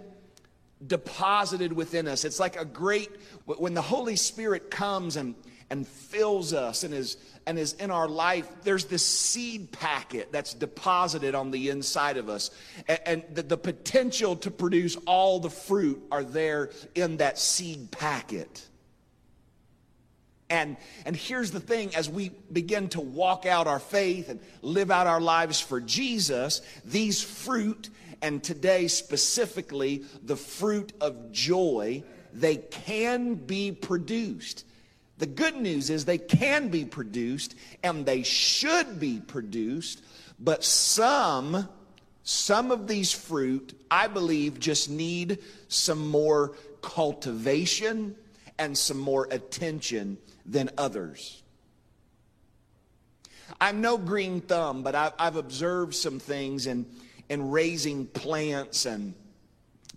deposited 0.85 1.73
within 1.73 2.07
us. 2.07 2.25
It's 2.25 2.39
like 2.39 2.55
a 2.55 2.65
great, 2.65 3.09
when 3.45 3.73
the 3.73 3.81
Holy 3.81 4.15
Spirit 4.15 4.71
comes 4.71 5.15
and, 5.15 5.35
and 5.69 5.87
fills 5.87 6.53
us 6.53 6.83
and 6.83 6.93
is 6.93 7.17
and 7.47 7.57
is 7.57 7.73
in 7.73 7.91
our 7.91 8.07
life, 8.07 8.47
there's 8.63 8.85
this 8.85 9.05
seed 9.05 9.71
packet 9.71 10.31
that's 10.31 10.53
deposited 10.53 11.35
on 11.35 11.51
the 11.51 11.69
inside 11.69 12.17
of 12.17 12.29
us. 12.29 12.51
And, 12.87 12.99
and 13.05 13.23
the, 13.33 13.43
the 13.43 13.57
potential 13.57 14.35
to 14.37 14.51
produce 14.51 14.95
all 15.07 15.39
the 15.39 15.49
fruit 15.49 16.01
are 16.11 16.23
there 16.23 16.69
in 16.95 17.17
that 17.17 17.39
seed 17.39 17.91
packet. 17.91 18.67
And, 20.49 20.75
and 21.05 21.15
here's 21.15 21.51
the 21.51 21.61
thing 21.61 21.95
as 21.95 22.09
we 22.09 22.29
begin 22.51 22.89
to 22.89 22.99
walk 22.99 23.45
out 23.45 23.67
our 23.67 23.79
faith 23.79 24.27
and 24.29 24.39
live 24.61 24.91
out 24.91 25.07
our 25.07 25.21
lives 25.21 25.61
for 25.61 25.79
Jesus, 25.79 26.61
these 26.83 27.23
fruit, 27.23 27.89
and 28.21 28.43
today 28.43 28.87
specifically 28.87 30.03
the 30.23 30.35
fruit 30.35 30.93
of 31.01 31.31
joy, 31.31 32.03
they 32.33 32.57
can 32.57 33.35
be 33.35 33.71
produced. 33.71 34.65
The 35.17 35.25
good 35.27 35.55
news 35.55 35.89
is 35.89 36.05
they 36.05 36.17
can 36.17 36.69
be 36.69 36.85
produced 36.85 37.55
and 37.83 38.05
they 38.05 38.23
should 38.23 38.99
be 38.99 39.19
produced, 39.19 40.03
but 40.39 40.63
some 40.63 41.67
some 42.23 42.71
of 42.71 42.87
these 42.87 43.11
fruit, 43.11 43.73
I 43.89 44.07
believe, 44.07 44.59
just 44.59 44.89
need 44.89 45.39
some 45.67 46.07
more 46.07 46.55
cultivation 46.81 48.15
and 48.59 48.77
some 48.77 48.99
more 48.99 49.27
attention 49.31 50.17
than 50.45 50.69
others. 50.77 51.41
I'm 53.59 53.81
no 53.81 53.97
green 53.97 54.41
thumb, 54.41 54.83
but 54.83 54.95
I've, 54.95 55.35
observed 55.35 55.93
some 55.95 56.19
things 56.19 56.67
in, 56.67 56.85
in 57.31 57.49
raising 57.49 58.05
plants 58.07 58.85
and, 58.85 59.13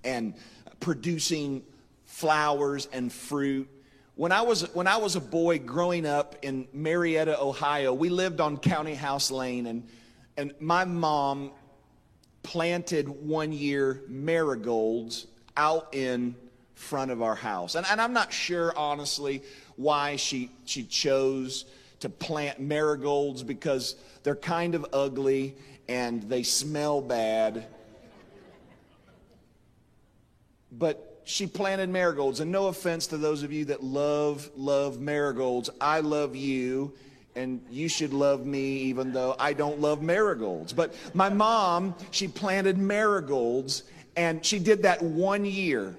and 0.05 0.35
producing 0.79 1.64
flowers 2.07 2.88
and 2.93 3.12
fruit. 3.12 3.69
When 4.14 4.31
I, 4.31 4.43
was, 4.43 4.73
when 4.73 4.87
I 4.87 4.99
was 4.99 5.17
a 5.17 5.21
boy 5.21 5.59
growing 5.59 6.07
up 6.07 6.37
in 6.43 6.69
Marietta, 6.73 7.43
Ohio, 7.43 7.93
we 7.93 8.09
lived 8.09 8.41
on 8.41 8.57
County 8.57 8.95
House 8.95 9.33
Lane, 9.33 9.67
and, 9.67 9.88
and 10.37 10.55
my 10.61 10.85
mom 10.85 11.50
planted 12.45 13.09
one 13.09 13.50
year 13.50 14.05
marigolds 14.07 15.26
out 15.57 15.93
in 15.93 16.37
front 16.76 17.11
of 17.11 17.21
our 17.21 17.35
house. 17.35 17.75
And, 17.75 17.85
and 17.91 18.00
I'm 18.00 18.12
not 18.12 18.33
sure, 18.33 18.73
honestly, 18.76 19.43
why 19.75 20.14
she, 20.14 20.53
she 20.67 20.85
chose 20.85 21.64
to 21.99 22.09
plant 22.09 22.61
marigolds 22.61 23.43
because 23.43 23.97
they're 24.23 24.37
kind 24.37 24.76
of 24.76 24.87
ugly 24.93 25.57
and 25.88 26.23
they 26.25 26.43
smell 26.43 27.00
bad. 27.00 27.67
But 30.73 31.23
she 31.25 31.47
planted 31.47 31.88
marigolds. 31.88 32.41
And 32.41 32.53
no 32.53 32.67
offense 32.67 33.07
to 33.09 33.17
those 33.17 33.43
of 33.43 33.53
you 33.53 33.67
that 33.67 33.83
love, 33.83 34.50
love 34.57 35.00
marigolds. 35.00 35.71
I 35.81 36.00
love 36.00 36.37
you, 36.37 36.93
and 37.35 37.64
you 37.71 37.88
should 37.88 38.12
love 38.12 38.47
me 38.47 38.76
even 38.79 39.12
though 39.12 39.35
I 39.38 39.53
don't 39.53 39.81
love 39.81 40.03
marigolds. 40.03 40.73
But 40.73 40.95
my 41.14 41.29
mom, 41.29 41.95
she 42.11 42.29
planted 42.29 42.79
marigolds, 42.79 43.85
and 44.17 44.45
she 44.45 44.59
did 44.59 44.83
that 44.83 45.03
one 45.03 45.45
year. 45.45 45.97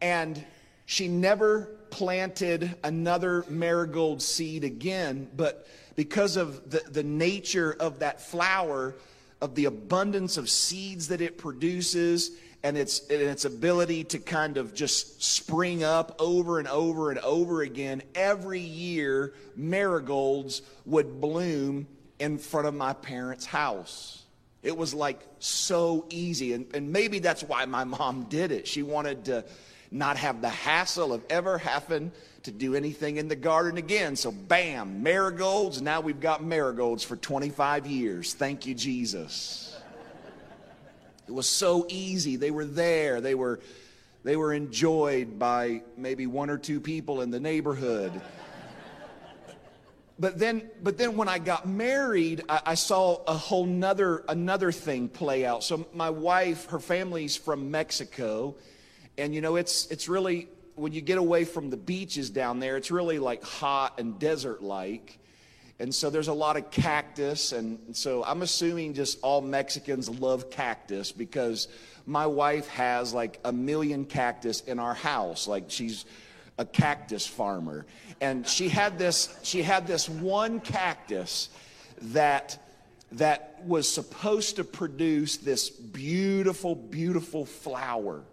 And 0.00 0.44
she 0.86 1.08
never 1.08 1.66
planted 1.90 2.74
another 2.82 3.44
marigold 3.48 4.22
seed 4.22 4.64
again, 4.64 5.28
but 5.36 5.66
because 5.96 6.36
of 6.36 6.70
the, 6.70 6.80
the 6.90 7.02
nature 7.02 7.76
of 7.78 7.98
that 7.98 8.20
flower, 8.20 8.94
of 9.40 9.54
the 9.54 9.66
abundance 9.66 10.36
of 10.36 10.48
seeds 10.48 11.08
that 11.08 11.20
it 11.20 11.38
produces, 11.38 12.30
and 12.62 12.76
its, 12.76 13.00
and 13.08 13.20
its 13.20 13.44
ability 13.44 14.02
to 14.02 14.18
kind 14.18 14.56
of 14.56 14.74
just 14.74 15.22
spring 15.22 15.84
up 15.84 16.16
over 16.18 16.58
and 16.58 16.66
over 16.66 17.10
and 17.10 17.18
over 17.20 17.62
again, 17.62 18.02
every 18.14 18.60
year 18.60 19.34
marigolds 19.54 20.62
would 20.84 21.20
bloom 21.20 21.86
in 22.18 22.38
front 22.38 22.66
of 22.66 22.74
my 22.74 22.92
parents' 22.92 23.46
house. 23.46 24.24
It 24.62 24.76
was 24.76 24.94
like 24.94 25.20
so 25.38 26.06
easy. 26.10 26.54
And, 26.54 26.66
and 26.74 26.92
maybe 26.92 27.20
that's 27.20 27.44
why 27.44 27.64
my 27.66 27.84
mom 27.84 28.24
did 28.24 28.50
it. 28.50 28.66
She 28.66 28.82
wanted 28.82 29.26
to 29.26 29.44
not 29.90 30.16
have 30.16 30.40
the 30.40 30.48
hassle 30.48 31.12
of 31.12 31.24
ever 31.30 31.58
having 31.58 32.12
to 32.44 32.50
do 32.50 32.74
anything 32.74 33.16
in 33.16 33.28
the 33.28 33.36
garden 33.36 33.76
again. 33.76 34.16
So, 34.16 34.30
bam, 34.30 35.02
marigolds. 35.02 35.82
Now 35.82 36.00
we've 36.00 36.20
got 36.20 36.44
marigolds 36.44 37.02
for 37.02 37.16
25 37.16 37.86
years. 37.86 38.34
Thank 38.34 38.66
you, 38.66 38.74
Jesus. 38.74 39.76
It 41.26 41.32
was 41.32 41.48
so 41.48 41.86
easy. 41.88 42.36
They 42.36 42.52
were 42.52 42.64
there. 42.64 43.20
They 43.20 43.34
were, 43.34 43.60
they 44.22 44.36
were 44.36 44.52
enjoyed 44.52 45.38
by 45.38 45.82
maybe 45.96 46.26
one 46.26 46.50
or 46.50 46.58
two 46.58 46.80
people 46.80 47.20
in 47.20 47.30
the 47.30 47.40
neighborhood. 47.40 48.12
But 50.18 50.38
then, 50.38 50.70
but 50.82 50.96
then 50.96 51.16
when 51.16 51.28
I 51.28 51.38
got 51.38 51.68
married, 51.68 52.42
I, 52.48 52.62
I 52.66 52.74
saw 52.74 53.22
a 53.26 53.34
whole 53.34 53.66
nother, 53.66 54.24
another 54.28 54.72
thing 54.72 55.08
play 55.08 55.44
out. 55.44 55.62
So 55.62 55.86
my 55.92 56.08
wife, 56.08 56.66
her 56.70 56.78
family's 56.78 57.36
from 57.36 57.70
Mexico, 57.70 58.54
and 59.18 59.34
you 59.34 59.40
know, 59.40 59.56
it's, 59.56 59.86
it's 59.86 60.08
really, 60.08 60.48
when 60.74 60.92
you 60.92 61.00
get 61.00 61.18
away 61.18 61.44
from 61.44 61.70
the 61.70 61.76
beaches 61.76 62.30
down 62.30 62.60
there, 62.60 62.76
it's 62.76 62.90
really 62.90 63.18
like 63.18 63.42
hot 63.42 63.98
and 63.98 64.18
desert 64.18 64.62
like. 64.62 65.18
And 65.78 65.94
so 65.94 66.08
there's 66.08 66.28
a 66.28 66.34
lot 66.34 66.56
of 66.56 66.70
cactus. 66.70 67.52
And 67.52 67.78
so 67.96 68.24
I'm 68.24 68.42
assuming 68.42 68.94
just 68.94 69.18
all 69.22 69.40
Mexicans 69.40 70.08
love 70.08 70.50
cactus 70.50 71.12
because 71.12 71.68
my 72.06 72.26
wife 72.26 72.66
has 72.68 73.12
like 73.12 73.38
a 73.44 73.52
million 73.52 74.04
cactus 74.04 74.60
in 74.62 74.78
our 74.78 74.94
house. 74.94 75.46
Like 75.46 75.64
she's 75.68 76.04
a 76.58 76.64
cactus 76.64 77.26
farmer. 77.26 77.84
And 78.20 78.46
she 78.46 78.68
had 78.68 78.98
this, 78.98 79.38
she 79.42 79.62
had 79.62 79.86
this 79.86 80.08
one 80.08 80.60
cactus 80.60 81.50
that 82.00 82.58
that 83.12 83.62
was 83.64 83.88
supposed 83.88 84.56
to 84.56 84.64
produce 84.64 85.36
this 85.36 85.70
beautiful, 85.70 86.74
beautiful 86.74 87.46
flower. 87.46 88.24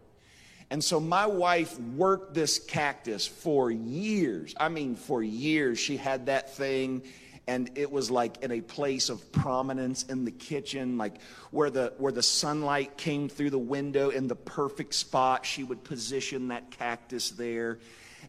And 0.74 0.84
so 0.84 1.00
my 1.00 1.28
wife 1.28 1.80
worked 1.80 2.34
this 2.34 2.58
cactus 2.58 3.28
for 3.28 3.70
years. 3.70 4.56
I 4.60 4.70
mean, 4.70 4.96
for 4.96 5.22
years. 5.22 5.78
She 5.78 5.98
had 5.98 6.26
that 6.26 6.56
thing 6.56 7.04
and 7.46 7.70
it 7.76 7.92
was 7.92 8.10
like 8.10 8.42
in 8.44 8.52
a 8.52 8.60
place 8.60 9.10
of 9.10 9.32
prominence 9.32 10.02
in 10.04 10.26
the 10.26 10.32
kitchen 10.32 10.98
like 10.98 11.22
where 11.52 11.70
the 11.70 11.94
where 11.98 12.12
the 12.12 12.24
sunlight 12.24 12.98
came 12.98 13.28
through 13.28 13.50
the 13.50 13.60
window 13.60 14.10
in 14.10 14.30
the 14.30 14.36
perfect 14.36 14.96
spot 14.96 15.46
she 15.46 15.62
would 15.62 15.84
position 15.84 16.48
that 16.48 16.72
cactus 16.72 17.32
there 17.32 17.80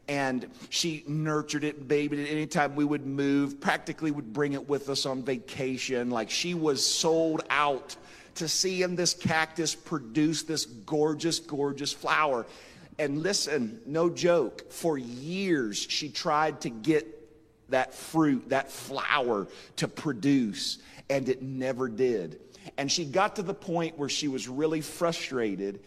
and 0.09 0.49
she 0.69 1.05
nurtured 1.07 1.63
it 1.63 1.87
babied 1.87 2.19
it 2.19 2.29
anytime 2.29 2.75
we 2.75 2.85
would 2.85 3.07
move 3.07 3.61
practically 3.61 4.11
would 4.11 4.33
bring 4.33 4.53
it 4.53 4.69
with 4.69 4.89
us 4.89 5.07
on 5.07 5.23
vacation 5.23 6.11
like 6.11 6.29
she 6.29 6.53
was 6.53 6.85
sold 6.85 7.41
out 7.51 7.95
to 8.37 8.49
seeing 8.49 8.97
this 8.97 9.15
cactus 9.15 9.75
produce 9.75 10.43
this 10.43 10.65
gorgeous, 10.65 11.39
gorgeous 11.39 11.93
flower. 11.93 12.47
And 12.99 13.23
listen, 13.23 13.81
no 13.87 14.09
joke, 14.09 14.71
for 14.71 14.97
years 14.97 15.79
she 15.79 16.09
tried 16.09 16.61
to 16.63 16.71
get 16.71 17.07
that 17.71 17.95
fruit, 17.95 18.51
that 18.51 18.71
flower 18.71 19.49
to 19.77 19.89
produce, 19.89 20.79
and 21.11 21.29
it 21.29 21.43
never 21.43 21.89
did. 21.89 22.41
And 22.79 22.91
she 22.91 23.05
got 23.05 23.37
to 23.37 23.43
the 23.43 23.55
point 23.55 23.99
where 23.99 24.09
she 24.09 24.29
was 24.29 24.49
really 24.49 24.81
frustrated 24.81 25.81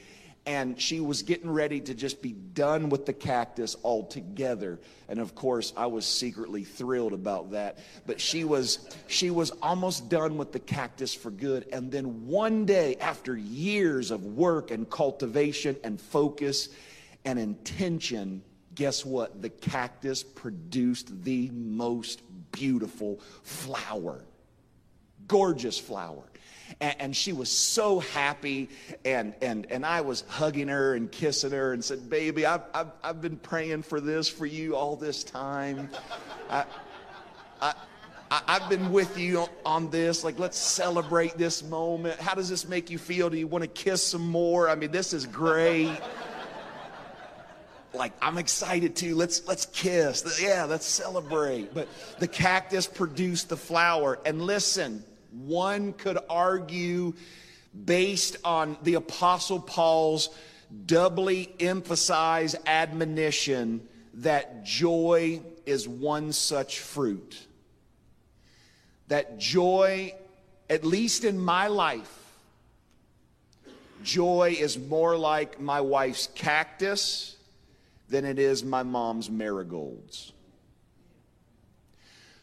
and 0.47 0.79
she 0.79 1.01
was 1.01 1.23
getting 1.23 1.51
ready 1.51 1.81
to 1.81 1.93
just 1.93 2.21
be 2.21 2.31
done 2.31 2.87
with 2.87 3.05
the 3.05 3.11
cactus 3.11 3.75
altogether. 3.83 4.79
And 5.09 5.19
of 5.19 5.35
course 5.35 5.73
i 5.75 5.85
was 5.85 6.05
secretly 6.05 6.63
thrilled 6.63 7.13
about 7.13 7.51
that. 7.51 7.77
But 8.07 8.19
she 8.19 8.45
was 8.45 8.89
she 9.07 9.29
was 9.29 9.51
almost 9.61 10.09
done 10.09 10.37
with 10.37 10.53
the 10.53 10.59
cactus 10.59 11.13
for 11.13 11.29
good. 11.29 11.67
And 11.73 11.91
then 11.91 12.25
one 12.25 12.65
day 12.65 12.95
after 12.95 13.35
years 13.35 14.09
of 14.09 14.23
work 14.23 14.71
and 14.71 14.89
cultivation 14.89 15.75
and 15.83 15.99
focus 15.99 16.69
and 17.25 17.37
intention 17.37 18.41
guess 18.73 19.03
what? 19.03 19.41
The 19.41 19.49
cactus 19.49 20.21
produced 20.21 21.23
the 21.23 21.49
most 21.49 22.21
beautiful 22.51 23.19
flower 23.41 24.23
gorgeous 25.27 25.79
flower 25.79 26.23
and, 26.81 26.95
and, 26.99 27.15
she 27.15 27.33
was 27.33 27.49
so 27.49 27.99
happy. 27.99 28.69
And, 29.05 29.33
and, 29.41 29.67
and 29.71 29.85
I 29.85 30.01
was 30.01 30.23
hugging 30.27 30.67
her 30.67 30.95
and 30.95 31.11
kissing 31.11 31.51
her 31.51 31.73
and 31.73 31.83
said, 31.83 32.09
Baby, 32.09 32.45
I've, 32.45 32.63
I've, 32.73 32.91
I've 33.03 33.21
been 33.21 33.37
praying 33.37 33.83
for 33.83 33.99
this 33.99 34.27
for 34.27 34.45
you 34.45 34.75
all 34.75 34.95
this 34.95 35.23
time. 35.23 35.89
I, 36.49 36.65
I, 37.61 37.73
I've 38.29 38.69
been 38.69 38.91
with 38.91 39.17
you 39.17 39.47
on 39.65 39.89
this. 39.89 40.23
Like, 40.23 40.37
let's 40.37 40.57
celebrate 40.57 41.37
this 41.37 41.63
moment. 41.63 42.19
How 42.19 42.35
does 42.35 42.49
this 42.49 42.67
make 42.67 42.89
you 42.89 42.97
feel? 42.97 43.29
Do 43.29 43.37
you 43.37 43.47
want 43.47 43.63
to 43.63 43.69
kiss 43.69 44.03
some 44.03 44.27
more? 44.27 44.69
I 44.69 44.75
mean, 44.75 44.91
this 44.91 45.13
is 45.13 45.25
great. 45.25 45.97
Like, 47.97 48.13
I'm 48.21 48.37
excited 48.37 48.95
too. 48.95 49.15
Let's 49.15 49.47
let's 49.47 49.65
kiss. 49.67 50.39
Yeah, 50.41 50.65
let's 50.65 50.85
celebrate. 50.85 51.73
But 51.73 51.87
the 52.19 52.27
cactus 52.27 52.87
produced 52.87 53.49
the 53.49 53.57
flower. 53.57 54.19
And 54.25 54.41
listen, 54.41 55.03
one 55.31 55.93
could 55.93 56.17
argue, 56.29 57.13
based 57.85 58.37
on 58.43 58.77
the 58.83 58.95
Apostle 58.95 59.59
Paul's 59.59 60.29
doubly 60.85 61.53
emphasized 61.59 62.57
admonition, 62.65 63.87
that 64.15 64.63
joy 64.65 65.41
is 65.65 65.87
one 65.87 66.33
such 66.33 66.79
fruit. 66.79 67.47
that 69.07 69.37
joy, 69.37 70.13
at 70.69 70.83
least 70.83 71.23
in 71.23 71.39
my 71.39 71.67
life, 71.67 72.13
joy 74.03 74.55
is 74.59 74.77
more 74.77 75.17
like 75.17 75.59
my 75.59 75.81
wife's 75.81 76.27
cactus 76.35 77.36
than 78.09 78.25
it 78.25 78.39
is 78.39 78.63
my 78.63 78.83
mom's 78.83 79.29
marigolds. 79.29 80.33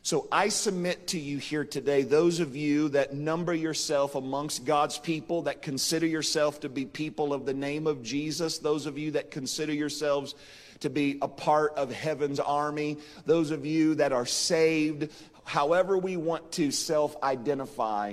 So 0.02 0.28
I 0.30 0.48
submit 0.48 1.06
to 1.08 1.18
you 1.18 1.38
here 1.38 1.64
today, 1.64 2.02
those 2.02 2.38
of 2.38 2.54
you 2.54 2.90
that 2.90 3.14
number 3.14 3.54
yourself 3.54 4.14
amongst 4.14 4.66
God's 4.66 4.98
people, 4.98 5.42
that 5.42 5.62
consider 5.62 6.06
yourself 6.06 6.60
to 6.60 6.68
be 6.68 6.84
people 6.84 7.32
of 7.32 7.46
the 7.46 7.54
name 7.54 7.86
of 7.86 8.02
Jesus, 8.02 8.58
those 8.58 8.84
of 8.84 8.98
you 8.98 9.12
that 9.12 9.30
consider 9.30 9.72
yourselves 9.72 10.34
to 10.80 10.90
be 10.90 11.16
a 11.22 11.28
part 11.28 11.72
of 11.76 11.90
heaven's 11.90 12.38
army, 12.38 12.98
those 13.24 13.50
of 13.50 13.64
you 13.64 13.94
that 13.94 14.12
are 14.12 14.26
saved, 14.26 15.10
however 15.44 15.96
we 15.96 16.18
want 16.18 16.52
to 16.52 16.70
self 16.70 17.16
identify, 17.22 18.12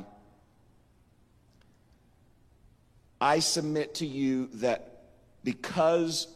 I 3.19 3.39
submit 3.39 3.95
to 3.95 4.05
you 4.05 4.47
that 4.53 5.03
because 5.43 6.27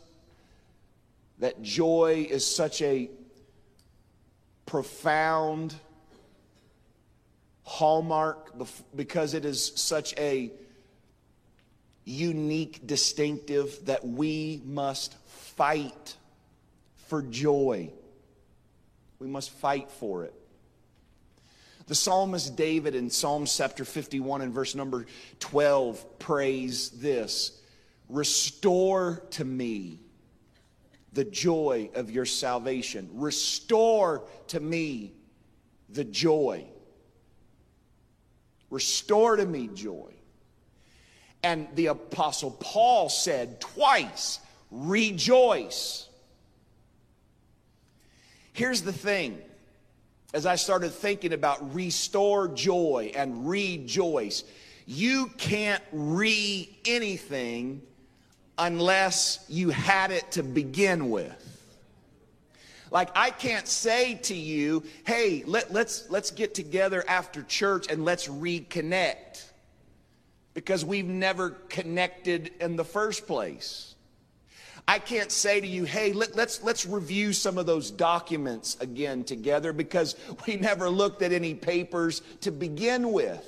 that 1.39 1.62
joy 1.62 2.28
is 2.30 2.45
such 2.45 2.82
a 2.82 3.10
profound 4.65 5.76
hallmark 7.63 8.54
because 8.95 9.34
it 9.34 9.45
is 9.45 9.74
such 9.76 10.13
a 10.17 10.52
unique 12.06 12.86
distinctive 12.86 13.86
that 13.86 14.06
we 14.06 14.62
must 14.65 15.15
fight 15.28 16.15
for 17.08 17.21
joy. 17.21 17.89
We 19.19 19.28
must 19.28 19.50
fight 19.50 19.89
for 19.89 20.24
it. 20.24 20.34
The 21.88 21.95
psalmist 21.95 22.56
David 22.56 22.95
in 22.95 23.10
Psalm 23.10 23.45
chapter 23.45 23.86
51 23.86 24.41
and 24.41 24.54
verse 24.54 24.74
number 24.74 25.06
12 25.39 26.19
prays 26.19 26.89
this 26.91 27.60
Restore 28.10 29.24
to 29.32 29.45
me 29.45 30.00
the 31.15 31.23
joy 31.23 31.89
of 31.95 32.12
your 32.12 32.25
salvation. 32.25 33.10
Restore 33.13 34.25
to 34.49 34.60
me 34.60 35.13
the 35.89 36.04
joy. 36.04 36.65
Restore 38.69 39.38
to 39.38 39.45
me 39.45 39.69
joy. 39.73 40.12
And 41.41 41.67
the 41.75 41.88
Apostle 41.88 42.51
Paul 42.51 43.10
said 43.10 43.62
twice, 43.62 44.39
Rejoice. 44.71 46.10
Here's 48.51 48.82
the 48.82 48.93
thing 48.93 49.41
as 50.34 50.45
I 50.45 50.56
started 50.56 50.91
thinking 50.91 51.32
about 51.32 51.73
restore 51.73 52.49
joy 52.49 53.13
and 53.15 53.47
rejoice, 53.47 54.43
you 54.86 55.28
can't 55.38 55.84
re 55.93 56.78
anything 56.86 57.82
unless 58.57 59.45
you 59.49 59.69
had 59.69 60.11
it 60.11 60.31
to 60.31 60.43
begin 60.43 61.09
with. 61.09 61.41
Like 62.91 63.09
I 63.15 63.31
can't 63.31 63.67
say 63.67 64.15
to 64.23 64.35
you, 64.35 64.83
"Hey, 65.05 65.43
let, 65.45 65.73
let's 65.73 66.09
let's 66.09 66.31
get 66.31 66.53
together 66.53 67.03
after 67.07 67.43
church 67.43 67.87
and 67.91 68.05
let's 68.05 68.27
reconnect," 68.27 69.43
because 70.53 70.85
we've 70.85 71.07
never 71.07 71.49
connected 71.69 72.51
in 72.61 72.75
the 72.75 72.85
first 72.85 73.27
place. 73.27 73.95
I 74.87 74.99
can't 74.99 75.31
say 75.31 75.59
to 75.59 75.67
you, 75.67 75.83
"Hey, 75.83 76.13
let, 76.13 76.35
let's 76.35 76.63
let's 76.63 76.85
review 76.85 77.33
some 77.33 77.57
of 77.57 77.65
those 77.65 77.89
documents 77.89 78.77
again 78.79 79.23
together," 79.23 79.73
because 79.73 80.15
we 80.45 80.55
never 80.55 80.89
looked 80.89 81.21
at 81.21 81.33
any 81.33 81.55
papers 81.55 82.21
to 82.41 82.51
begin 82.51 83.11
with. 83.11 83.43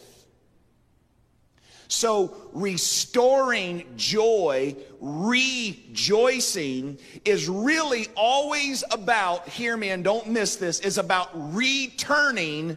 So, 1.89 2.36
restoring 2.52 3.86
joy, 3.95 4.76
rejoicing, 5.00 6.97
is 7.23 7.47
really 7.47 8.08
always 8.15 8.84
about, 8.91 9.47
hear 9.47 9.78
me 9.78 9.89
and 9.89 10.04
don't 10.04 10.28
miss 10.28 10.58
this, 10.58 10.82
is 10.82 10.97
about 10.97 11.30
returning 11.56 12.76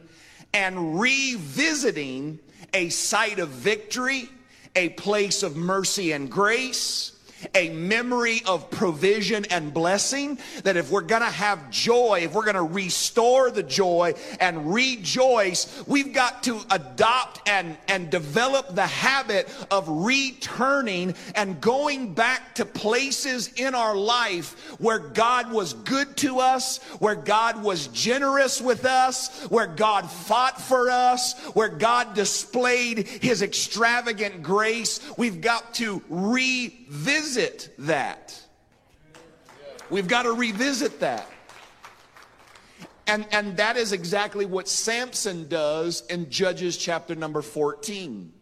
and 0.52 1.00
revisiting 1.00 2.38
a 2.72 2.88
site 2.88 3.40
of 3.40 3.48
victory, 3.48 4.28
a 4.76 4.90
place 4.90 5.42
of 5.42 5.56
mercy 5.56 6.12
and 6.12 6.30
grace, 6.30 7.12
a 7.54 7.70
memory 7.70 8.42
of 8.46 8.70
provision 8.70 9.44
and 9.46 9.72
blessing. 9.72 10.38
That 10.64 10.76
if 10.76 10.90
we're 10.90 11.00
going 11.00 11.22
to 11.22 11.28
have 11.28 11.70
joy, 11.70 12.20
if 12.24 12.34
we're 12.34 12.44
going 12.44 12.54
to 12.54 12.62
restore 12.62 13.50
the 13.50 13.62
joy 13.62 14.14
and 14.40 14.72
rejoice, 14.72 15.82
we've 15.86 16.12
got 16.12 16.42
to 16.44 16.60
adopt 16.70 17.48
and, 17.48 17.76
and 17.88 18.10
develop 18.10 18.74
the 18.74 18.86
habit 18.86 19.48
of 19.70 19.88
returning 19.88 21.14
and 21.34 21.60
going 21.60 22.14
back 22.14 22.54
to 22.56 22.64
places 22.64 23.52
in 23.54 23.74
our 23.74 23.96
life 23.96 24.78
where 24.80 24.98
God 24.98 25.52
was 25.52 25.72
good 25.74 26.16
to 26.18 26.40
us, 26.40 26.78
where 26.98 27.14
God 27.14 27.62
was 27.62 27.86
generous 27.88 28.60
with 28.60 28.84
us, 28.84 29.44
where 29.44 29.66
God 29.66 30.10
fought 30.10 30.60
for 30.60 30.90
us, 30.90 31.38
where 31.54 31.68
God 31.68 32.14
displayed 32.14 33.06
his 33.06 33.42
extravagant 33.42 34.42
grace. 34.42 35.00
We've 35.16 35.40
got 35.40 35.74
to 35.74 36.02
revisit 36.08 37.29
revisit 37.30 37.74
that. 37.78 38.40
We've 39.88 40.08
got 40.08 40.24
to 40.24 40.32
revisit 40.32 41.00
that. 41.00 41.28
And, 43.06 43.26
and 43.32 43.56
that 43.56 43.76
is 43.76 43.92
exactly 43.92 44.46
what 44.46 44.68
Samson 44.68 45.48
does 45.48 46.04
in 46.10 46.30
Judges 46.30 46.76
chapter 46.76 47.14
number 47.14 47.42
14. 47.42 48.32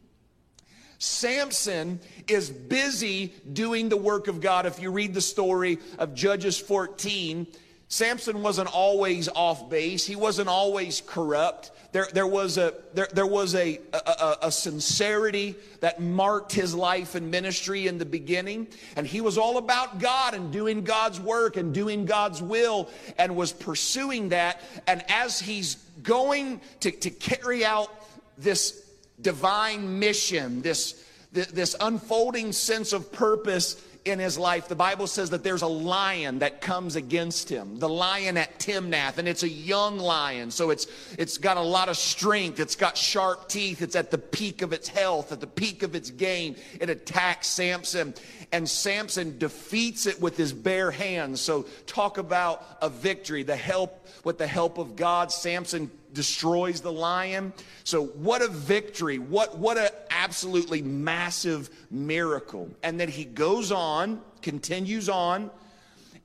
Samson 0.99 2.01
is 2.27 2.51
busy 2.51 3.35
doing 3.53 3.89
the 3.89 3.97
work 3.97 4.27
of 4.27 4.41
God. 4.41 4.67
If 4.67 4.81
you 4.81 4.91
read 4.91 5.15
the 5.15 5.21
story 5.21 5.79
of 5.99 6.15
Judges 6.15 6.59
14, 6.59 7.47
Samson 7.89 8.43
wasn't 8.43 8.69
always 8.69 9.29
off 9.29 9.71
base. 9.71 10.07
He 10.07 10.15
wasn't 10.15 10.49
always 10.49 11.03
corrupt. 11.07 11.71
There, 11.93 12.07
there 12.13 12.27
was, 12.27 12.59
a, 12.59 12.75
there, 12.93 13.09
there 13.15 13.27
was 13.27 13.55
a, 13.55 13.81
a, 13.95 14.37
a, 14.43 14.53
sincerity 14.53 15.57
that 15.81 15.99
marked 15.99 16.53
his 16.53 16.75
life 16.75 17.15
and 17.15 17.31
ministry 17.31 17.87
in 17.87 17.97
the 17.97 18.05
beginning. 18.05 18.67
And 18.95 19.07
he 19.07 19.23
was 19.23 19.39
all 19.39 19.57
about 19.57 20.01
God 20.01 20.35
and 20.35 20.53
doing 20.53 20.85
God's 20.85 21.19
work 21.19 21.57
and 21.57 21.73
doing 21.73 22.05
God's 22.05 22.43
will 22.43 22.91
and 23.17 23.35
was 23.35 23.55
pursuing 23.55 24.29
that. 24.29 24.61
And 24.87 25.03
as 25.09 25.41
he's 25.41 25.77
going 26.03 26.61
to, 26.81 26.91
to 26.91 27.09
carry 27.09 27.65
out 27.65 27.91
this 28.37 28.87
divine 29.23 29.99
mission, 29.99 30.61
this, 30.61 31.03
this 31.33 31.75
unfolding 31.81 32.53
sense 32.53 32.93
of 32.93 33.11
purpose, 33.13 33.83
in 34.09 34.19
his 34.19 34.39
life, 34.39 34.69
the 34.69 34.75
Bible 34.75 35.07
says 35.07 35.31
that 35.31 35.45
there's 35.45 35.63
a 35.63 35.67
lion 35.67 36.41
that 36.41 36.61
comes 36.61 36.97
against 36.97 37.49
him, 37.49 37.79
the 37.79 37.89
lion 37.89 38.37
at 38.37 38.59
Timnath, 38.59 39.19
and 39.19 39.29
it's 39.29 39.43
a 39.43 39.49
young 39.49 39.99
lion, 39.99 40.51
so 40.51 40.71
it's 40.71 40.87
it's 41.19 41.39
got 41.39 41.57
a 41.57 41.63
lot 41.63 41.89
of 41.89 41.97
strength, 41.97 42.61
it's 42.61 42.77
got 42.77 42.97
sharp 42.97 43.49
teeth, 43.49 43.83
it's 43.83 43.97
at 43.97 44.11
the 44.11 44.19
peak 44.19 44.63
of 44.63 44.73
its 44.73 44.89
health, 44.89 45.33
at 45.33 45.41
the 45.41 45.47
peak 45.47 45.83
of 45.83 45.95
its 45.95 46.11
game. 46.11 46.57
It 46.81 46.91
attacks 46.91 47.49
Samson, 47.49 48.15
and 48.53 48.69
Samson 48.69 49.39
defeats 49.39 50.07
it 50.07 50.21
with 50.21 50.37
his 50.37 50.53
bare 50.53 50.91
hands. 50.91 51.41
So 51.41 51.67
talk 51.87 52.19
about 52.19 52.65
a 52.81 52.89
victory, 52.89 53.43
the 53.43 53.57
help 53.57 54.07
with 54.25 54.39
the 54.39 54.47
help 54.47 54.79
of 54.79 54.97
God, 54.97 55.33
Samson 55.33 55.91
destroys 56.13 56.81
the 56.81 56.93
lion. 56.93 57.53
So 57.85 58.07
what 58.07 58.43
a 58.43 58.49
victory. 58.49 59.19
What 59.19 59.59
what 59.59 59.79
an 59.79 59.89
absolutely 60.11 60.83
massive 60.83 61.71
miracle. 61.91 62.71
And 62.83 62.99
then 62.99 63.09
he 63.09 63.25
goes 63.25 63.73
on, 63.73 64.21
continues 64.43 65.09
on 65.09 65.51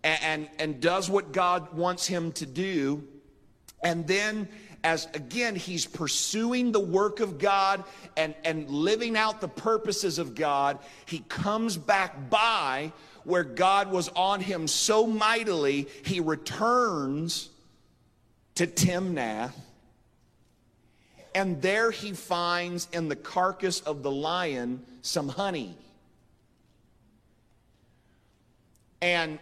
and, 0.03 0.23
and, 0.23 0.49
and 0.59 0.81
does 0.81 1.09
what 1.09 1.31
God 1.31 1.73
wants 1.73 2.05
him 2.05 2.31
to 2.33 2.45
do. 2.45 3.03
And 3.83 4.07
then 4.07 4.47
as 4.83 5.07
again 5.13 5.55
he's 5.55 5.85
pursuing 5.85 6.71
the 6.71 6.79
work 6.79 7.19
of 7.19 7.39
God 7.39 7.83
and, 8.17 8.35
and 8.43 8.69
living 8.69 9.15
out 9.15 9.41
the 9.41 9.47
purposes 9.47 10.19
of 10.19 10.35
God, 10.35 10.79
he 11.05 11.19
comes 11.19 11.77
back 11.77 12.29
by 12.29 12.91
where 13.23 13.43
God 13.43 13.91
was 13.91 14.09
on 14.09 14.41
him 14.41 14.67
so 14.67 15.07
mightily, 15.07 15.87
he 16.03 16.19
returns 16.19 17.49
to 18.55 18.67
Timnath 18.67 19.53
and 21.35 21.61
there 21.61 21.91
he 21.91 22.11
finds 22.11 22.87
in 22.91 23.09
the 23.09 23.15
carcass 23.15 23.81
of 23.81 24.03
the 24.03 24.11
lion 24.11 24.83
some 25.01 25.27
honey. 25.27 25.75
And 29.01 29.39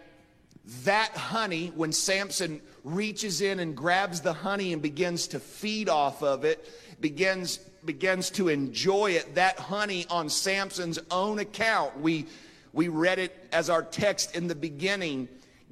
that 0.83 1.11
honey, 1.11 1.71
when 1.75 1.91
Samson 1.91 2.61
reaches 2.83 3.41
in 3.41 3.59
and 3.59 3.75
grabs 3.75 4.21
the 4.21 4.33
honey 4.33 4.73
and 4.73 4.81
begins 4.81 5.27
to 5.27 5.39
feed 5.39 5.89
off 5.89 6.23
of 6.23 6.45
it, 6.45 6.67
begins, 6.99 7.57
begins 7.85 8.29
to 8.31 8.47
enjoy 8.47 9.11
it, 9.11 9.35
that 9.35 9.59
honey 9.59 10.05
on 10.09 10.29
Samson's 10.29 10.99
own 11.09 11.39
account, 11.39 11.99
we, 11.99 12.25
we 12.73 12.87
read 12.87 13.19
it 13.19 13.35
as 13.51 13.69
our 13.69 13.83
text 13.83 14.35
in 14.35 14.47
the 14.47 14.55
beginning, 14.55 15.27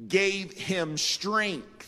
gave 0.08 0.52
him 0.52 0.98
strength. 0.98 1.79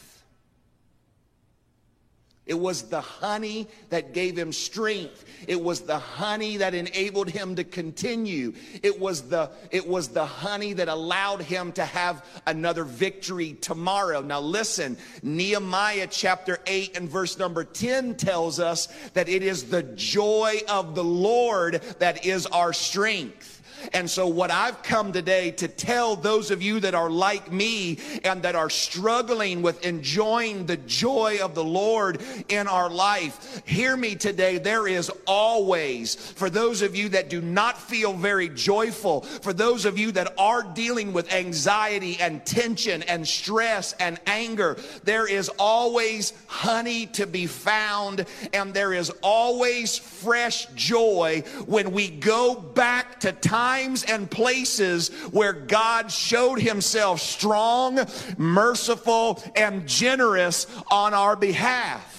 It 2.51 2.59
was 2.59 2.81
the 2.81 2.99
honey 2.99 3.69
that 3.91 4.11
gave 4.11 4.37
him 4.37 4.51
strength. 4.51 5.23
It 5.47 5.61
was 5.61 5.79
the 5.79 5.97
honey 5.97 6.57
that 6.57 6.73
enabled 6.73 7.29
him 7.29 7.55
to 7.55 7.63
continue. 7.63 8.51
It 8.83 8.99
was 8.99 9.21
the, 9.21 9.51
it 9.71 9.87
was 9.87 10.09
the 10.09 10.25
honey 10.25 10.73
that 10.73 10.89
allowed 10.89 11.43
him 11.43 11.71
to 11.71 11.85
have 11.85 12.25
another 12.45 12.83
victory 12.83 13.53
tomorrow. 13.53 14.19
Now 14.19 14.41
listen, 14.41 14.97
Nehemiah 15.23 16.09
chapter 16.11 16.59
8 16.67 16.97
and 16.97 17.07
verse 17.07 17.37
number 17.37 17.63
10 17.63 18.15
tells 18.15 18.59
us 18.59 18.89
that 19.13 19.29
it 19.29 19.43
is 19.43 19.69
the 19.69 19.83
joy 19.83 20.59
of 20.67 20.93
the 20.93 21.05
Lord 21.05 21.75
that 21.99 22.25
is 22.25 22.47
our 22.47 22.73
strength. 22.73 23.60
And 23.93 24.09
so, 24.09 24.27
what 24.27 24.51
I've 24.51 24.83
come 24.83 25.11
today 25.11 25.51
to 25.51 25.67
tell 25.67 26.15
those 26.15 26.51
of 26.51 26.61
you 26.61 26.79
that 26.81 26.95
are 26.95 27.09
like 27.09 27.51
me 27.51 27.97
and 28.23 28.43
that 28.43 28.55
are 28.55 28.69
struggling 28.69 29.61
with 29.61 29.85
enjoying 29.85 30.65
the 30.65 30.77
joy 30.77 31.39
of 31.41 31.55
the 31.55 31.63
Lord 31.63 32.21
in 32.49 32.67
our 32.67 32.89
life, 32.89 33.61
hear 33.65 33.97
me 33.97 34.15
today. 34.15 34.57
There 34.57 34.87
is 34.87 35.11
always, 35.25 36.15
for 36.15 36.49
those 36.49 36.81
of 36.81 36.95
you 36.95 37.09
that 37.09 37.29
do 37.29 37.41
not 37.41 37.79
feel 37.81 38.13
very 38.13 38.49
joyful, 38.49 39.21
for 39.21 39.53
those 39.53 39.85
of 39.85 39.97
you 39.97 40.11
that 40.13 40.33
are 40.37 40.63
dealing 40.63 41.13
with 41.13 41.31
anxiety 41.33 42.17
and 42.19 42.45
tension 42.45 43.03
and 43.03 43.27
stress 43.27 43.93
and 43.93 44.19
anger, 44.27 44.77
there 45.03 45.27
is 45.27 45.49
always 45.57 46.33
honey 46.47 47.07
to 47.07 47.25
be 47.25 47.47
found, 47.47 48.25
and 48.53 48.73
there 48.73 48.93
is 48.93 49.11
always 49.21 49.97
fresh 49.97 50.67
joy 50.75 51.43
when 51.65 51.91
we 51.91 52.09
go 52.09 52.55
back 52.55 53.19
to 53.19 53.31
time 53.31 53.70
times 53.71 54.03
and 54.03 54.29
places 54.29 55.09
where 55.31 55.53
God 55.53 56.11
showed 56.11 56.59
himself 56.59 57.21
strong, 57.21 57.99
merciful, 58.37 59.41
and 59.55 59.87
generous 59.87 60.67
on 60.91 61.13
our 61.13 61.37
behalf. 61.37 62.10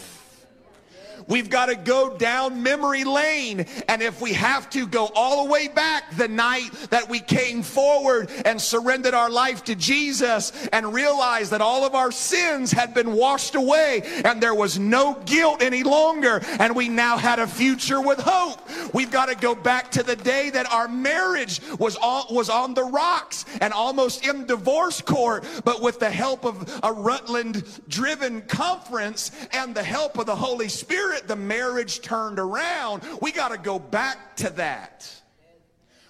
We've 1.28 1.50
got 1.50 1.66
to 1.66 1.76
go 1.76 2.16
down 2.16 2.62
memory 2.62 3.04
lane. 3.04 3.66
And 3.88 4.02
if 4.02 4.20
we 4.20 4.32
have 4.32 4.68
to 4.70 4.86
go 4.86 5.10
all 5.14 5.44
the 5.44 5.50
way 5.50 5.68
back 5.68 6.16
the 6.16 6.28
night 6.28 6.70
that 6.90 7.08
we 7.08 7.20
came 7.20 7.62
forward 7.62 8.30
and 8.44 8.60
surrendered 8.60 9.14
our 9.14 9.30
life 9.30 9.64
to 9.64 9.74
Jesus 9.74 10.52
and 10.72 10.92
realized 10.92 11.52
that 11.52 11.60
all 11.60 11.84
of 11.84 11.94
our 11.94 12.10
sins 12.10 12.72
had 12.72 12.94
been 12.94 13.12
washed 13.12 13.54
away 13.54 14.02
and 14.24 14.40
there 14.40 14.54
was 14.54 14.78
no 14.78 15.14
guilt 15.26 15.62
any 15.62 15.82
longer 15.82 16.40
and 16.58 16.74
we 16.74 16.88
now 16.88 17.16
had 17.16 17.38
a 17.38 17.46
future 17.46 18.00
with 18.00 18.18
hope. 18.18 18.60
We've 18.92 19.10
got 19.10 19.28
to 19.28 19.34
go 19.34 19.54
back 19.54 19.90
to 19.92 20.02
the 20.02 20.16
day 20.16 20.50
that 20.50 20.70
our 20.72 20.88
marriage 20.88 21.60
was 21.78 21.96
on, 21.96 22.34
was 22.34 22.48
on 22.48 22.74
the 22.74 22.84
rocks 22.84 23.44
and 23.60 23.72
almost 23.72 24.26
in 24.26 24.46
divorce 24.46 25.00
court, 25.00 25.44
but 25.64 25.82
with 25.82 25.98
the 25.98 26.10
help 26.10 26.44
of 26.44 26.80
a 26.82 26.92
Rutland 26.92 27.64
driven 27.88 28.42
conference 28.42 29.30
and 29.52 29.74
the 29.74 29.82
help 29.82 30.18
of 30.18 30.26
the 30.26 30.36
Holy 30.36 30.68
Spirit 30.68 31.11
Spirit, 31.12 31.28
the 31.28 31.36
marriage 31.36 32.00
turned 32.00 32.38
around. 32.38 33.02
We 33.20 33.32
got 33.32 33.50
to 33.50 33.58
go 33.58 33.78
back 33.78 34.34
to 34.36 34.48
that. 34.50 35.14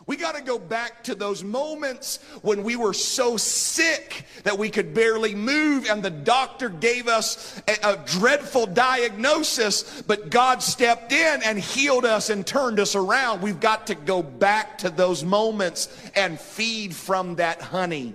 We 0.06 0.16
got 0.16 0.36
to 0.36 0.42
go 0.42 0.60
back 0.60 1.02
to 1.04 1.16
those 1.16 1.42
moments 1.42 2.20
when 2.42 2.62
we 2.62 2.76
were 2.76 2.92
so 2.92 3.36
sick 3.36 4.26
that 4.44 4.58
we 4.58 4.68
could 4.68 4.94
barely 4.94 5.34
move, 5.34 5.88
and 5.88 6.02
the 6.02 6.10
doctor 6.10 6.68
gave 6.68 7.08
us 7.08 7.60
a, 7.66 7.94
a, 7.94 7.96
dreadful 8.06 8.66
diagnosis, 8.66 10.02
but 10.02 10.30
God 10.30 10.62
stepped 10.62 11.12
in 11.12 11.42
and 11.42 11.58
healed 11.58 12.04
us 12.04 12.30
and 12.30 12.46
turned 12.46 12.78
us 12.78 12.94
around. 12.94 13.42
We've 13.42 13.60
got 13.60 13.88
to 13.88 13.96
go 13.96 14.22
back 14.22 14.78
to 14.78 14.90
those 14.90 15.24
moments 15.24 15.88
and 16.14 16.38
feed 16.38 16.94
from 16.94 17.36
that 17.36 17.60
honey. 17.60 18.14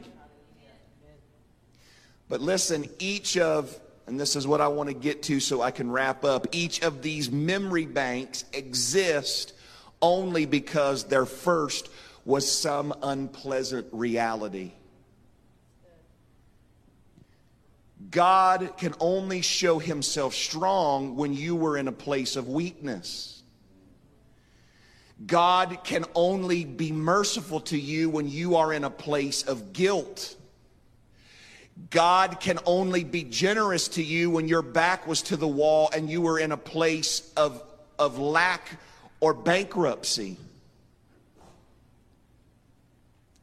But 2.30 2.41
listen, 2.41 2.89
each 3.00 3.38
of 3.38 3.78
and 4.08 4.17
this 4.17 4.38
is 4.38 4.48
what 4.48 4.62
I 4.62 4.70
want 4.70 4.88
to 4.88 4.96
get 4.96 5.24
to 5.24 5.41
so 5.41 5.62
I 5.62 5.72
can 5.72 5.91
wrap 5.91 6.24
up. 6.24 6.48
Each 6.54 6.82
of 6.82 7.02
these 7.02 7.30
memory 7.30 7.86
banks 7.86 8.46
exist 8.54 9.54
only 10.02 10.46
because 10.46 11.04
their 11.04 11.26
first 11.26 11.89
was 12.24 12.50
some 12.50 12.93
unpleasant 13.04 13.88
reality. 13.91 14.72
God 18.10 18.78
can 18.78 18.93
only 19.02 19.41
show 19.41 19.80
himself 19.80 20.34
strong 20.34 21.17
when 21.17 21.34
you 21.34 21.56
were 21.56 21.76
in 21.76 21.89
a 21.89 21.91
place 21.91 22.38
of 22.38 22.48
weakness. 22.48 23.43
God 25.26 25.80
can 25.84 26.06
only 26.15 26.63
be 26.63 26.93
merciful 26.93 27.60
to 27.62 27.78
you 27.78 28.10
when 28.10 28.30
you 28.30 28.56
are 28.56 28.72
in 28.72 28.86
a 28.86 28.89
place 28.89 29.43
of 29.43 29.74
guilt. 29.74 30.37
God 31.90 32.40
can 32.40 32.60
only 32.66 33.04
be 33.04 33.24
generous 33.24 33.88
to 33.90 34.04
you 34.04 34.30
when 34.30 34.48
your 34.48 34.62
back 34.62 35.08
was 35.08 35.22
to 35.24 35.38
the 35.38 35.48
wall 35.48 35.90
and 35.94 36.10
you 36.10 36.22
were 36.22 36.40
in 36.40 36.52
a 36.52 36.58
place 36.58 37.32
of, 37.38 37.63
of 38.00 38.18
lack 38.18 38.80
or 39.20 39.34
bankruptcy. 39.34 40.38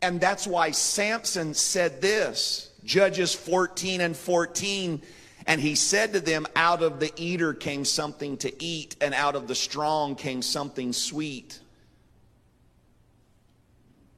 And 0.03 0.21
that's 0.21 0.47
why 0.47 0.73
Samson 0.73 1.55
said 1.55 2.01
this 2.03 2.71
Judges 2.85 3.35
14 3.35 4.01
and 4.01 4.17
14. 4.17 5.01
And 5.47 5.61
he 5.61 5.75
said 5.75 6.15
to 6.15 6.21
them, 6.21 6.47
Out 6.57 6.83
of 6.83 7.01
the 7.01 7.13
eater 7.17 7.53
came 7.55 7.85
something 7.85 8.37
to 8.39 8.63
eat, 8.63 8.97
and 9.01 9.15
out 9.15 9.35
of 9.35 9.47
the 9.47 9.55
strong 9.55 10.15
came 10.15 10.43
something 10.43 10.93
sweet. 10.93 11.61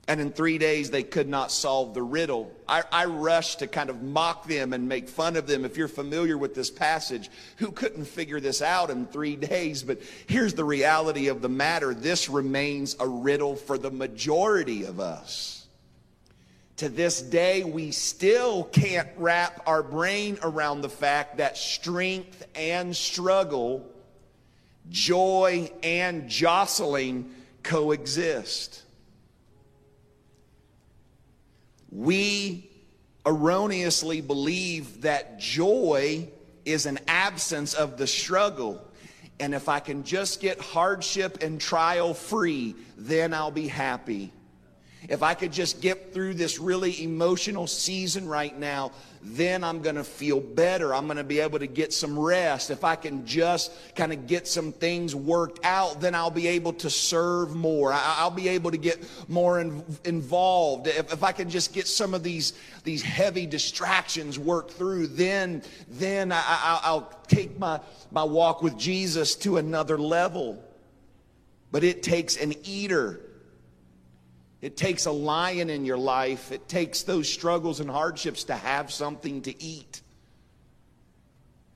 And 0.09 0.21
in 0.21 0.31
three 0.31 0.59
days, 0.59 0.91
they 0.91 1.03
could 1.03 1.29
not 1.29 1.51
solve 1.51 1.93
the 1.93 2.03
riddle. 2.03 2.53
I, 2.69 2.85
I 2.93 3.07
rushed 3.07 3.59
to 3.59 3.67
kind 3.67 3.91
of 3.91 4.03
mock 4.03 4.47
them 4.47 4.73
and 4.73 4.89
make 4.89 5.09
fun 5.09 5.35
of 5.35 5.49
them. 5.49 5.65
If 5.65 5.77
you're 5.77 5.89
familiar 5.89 6.39
with 6.39 6.55
this 6.55 6.71
passage, 6.71 7.29
who 7.57 7.73
couldn't 7.73 8.05
figure 8.05 8.39
this 8.39 8.63
out 8.63 8.91
in 8.91 9.07
three 9.07 9.35
days? 9.37 9.83
But 9.83 10.01
here's 10.29 10.55
the 10.55 10.65
reality 10.65 11.27
of 11.27 11.43
the 11.43 11.49
matter 11.49 11.93
this 11.93 12.29
remains 12.29 12.95
a 13.01 13.09
riddle 13.09 13.57
for 13.57 13.79
the 13.79 13.91
majority 13.91 14.85
of 14.85 15.01
us. 15.01 15.67
To 16.77 16.89
this 16.89 17.21
day, 17.23 17.65
we 17.65 17.91
still 17.91 18.65
can't 18.65 19.09
wrap 19.17 19.63
our 19.67 19.83
brain 19.83 20.39
around 20.43 20.83
the 20.83 20.91
fact 20.91 21.39
that 21.39 21.57
strength 21.57 22.47
and 22.55 22.95
struggle, 22.95 23.91
joy 24.91 25.71
and 25.83 26.29
jostling 26.29 27.35
coexist. 27.63 28.83
We 31.97 32.71
erroneously 33.25 34.21
believe 34.21 35.01
that 35.01 35.39
joy 35.39 36.29
is 36.67 36.85
an 36.85 36.99
absence 37.09 37.73
of 37.73 37.97
the 37.97 38.07
struggle. 38.07 38.87
And 39.41 39.55
if 39.55 39.69
I 39.69 39.81
can 39.81 40.05
just 40.05 40.41
get 40.41 40.61
hardship 40.61 41.43
and 41.43 41.59
trial 41.59 42.13
free, 42.13 42.75
then 42.99 43.33
I'll 43.33 43.51
be 43.51 43.67
happy. 43.67 44.31
If 45.09 45.23
I 45.23 45.35
could 45.35 45.53
just 45.53 45.81
get 45.81 46.13
through 46.13 46.35
this 46.35 46.59
really 46.59 47.03
emotional 47.03 47.67
season 47.67 48.27
right 48.27 48.57
now, 48.59 48.93
then 49.23 49.63
I'm 49.63 49.81
going 49.83 49.97
to 49.97 50.05
feel 50.05 50.41
better. 50.41 50.95
I'm 50.95 51.07
going 51.07 51.17
to 51.17 51.25
be 51.25 51.41
able 51.41 51.59
to 51.59 51.67
get 51.67 51.93
some 51.93 52.19
rest. 52.19 52.71
If 52.71 52.85
I 52.85 52.97
can 52.97 53.27
just 53.27 53.73
kind 53.95 54.13
of 54.13 54.27
get 54.27 54.49
some 54.49 54.73
things 54.73 55.15
worked 55.15 55.65
out, 55.65 56.01
then 56.01 56.15
I'll 56.15 56.31
be 56.31 56.49
able 56.49 56.73
to 56.75 56.91
serve 56.91 57.55
more. 57.55 57.93
I'll 57.93 58.31
be 58.31 58.49
able 58.49 58.71
to 58.73 58.77
get 58.77 59.09
more 59.29 59.61
in, 59.61 59.85
involved. 60.05 60.89
If, 60.89 61.13
if 61.13 61.23
I 61.23 61.33
can 61.33 61.51
just 61.51 61.73
get 61.73 61.87
some 61.87 62.15
of 62.15 62.23
these, 62.23 62.55
these 62.85 63.03
heavy 63.03 63.47
distractions 63.47 64.39
worked 64.39 64.73
through, 64.73 65.09
then, 65.09 65.63
then 65.89 66.33
I, 66.33 66.43
I, 66.47 66.81
I'll 66.85 67.13
take 67.29 67.59
my, 67.59 67.81
my 68.11 68.25
walk 68.25 68.63
with 68.63 68.77
Jesus 68.77 69.37
to 69.37 69.59
another 69.59 69.99
level. 69.99 70.63
But 71.73 71.85
it 71.85 72.03
takes 72.03 72.37
an 72.37 72.55
eater 72.65 73.26
it 74.67 74.77
takes 74.77 75.07
a 75.07 75.13
lion 75.13 75.71
in 75.71 75.85
your 75.85 75.97
life. 75.97 76.51
It 76.51 76.69
takes 76.69 77.05
those 77.05 77.33
struggles 77.33 77.79
and 77.79 77.89
hardships 77.89 78.43
to 78.45 78.55
have 78.57 78.91
something 78.91 79.43
to 79.43 79.63
eat. 79.63 80.03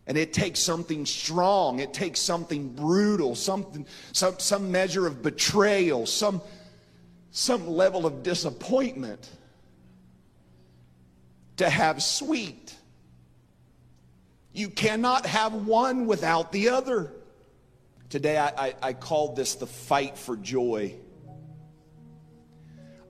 And 0.09 0.19
it 0.19 0.33
takes 0.33 0.59
something 0.59 1.07
strong. 1.07 1.79
It 1.79 1.95
takes 1.95 2.19
something 2.19 2.71
brutal, 2.71 3.37
something, 3.37 3.87
some, 4.11 4.41
some 4.41 4.73
measure 4.73 5.07
of 5.07 5.23
betrayal, 5.23 6.05
some, 6.05 6.43
some 7.31 7.69
level 7.69 8.07
of 8.07 8.25
disappointment 8.25 9.31
to 11.59 11.71
have 11.71 12.03
sweet. 12.03 12.75
You 14.53 14.69
cannot 14.69 15.27
have 15.27 15.55
one 15.55 16.07
without 16.07 16.51
the 16.51 16.71
other. 16.71 17.13
Today, 18.09 18.37
I, 18.37 18.49
I, 18.49 18.75
I 18.83 18.93
called 18.95 19.37
this 19.37 19.55
the 19.55 19.69
fight 19.69 20.19
for 20.19 20.37
joy. 20.37 20.97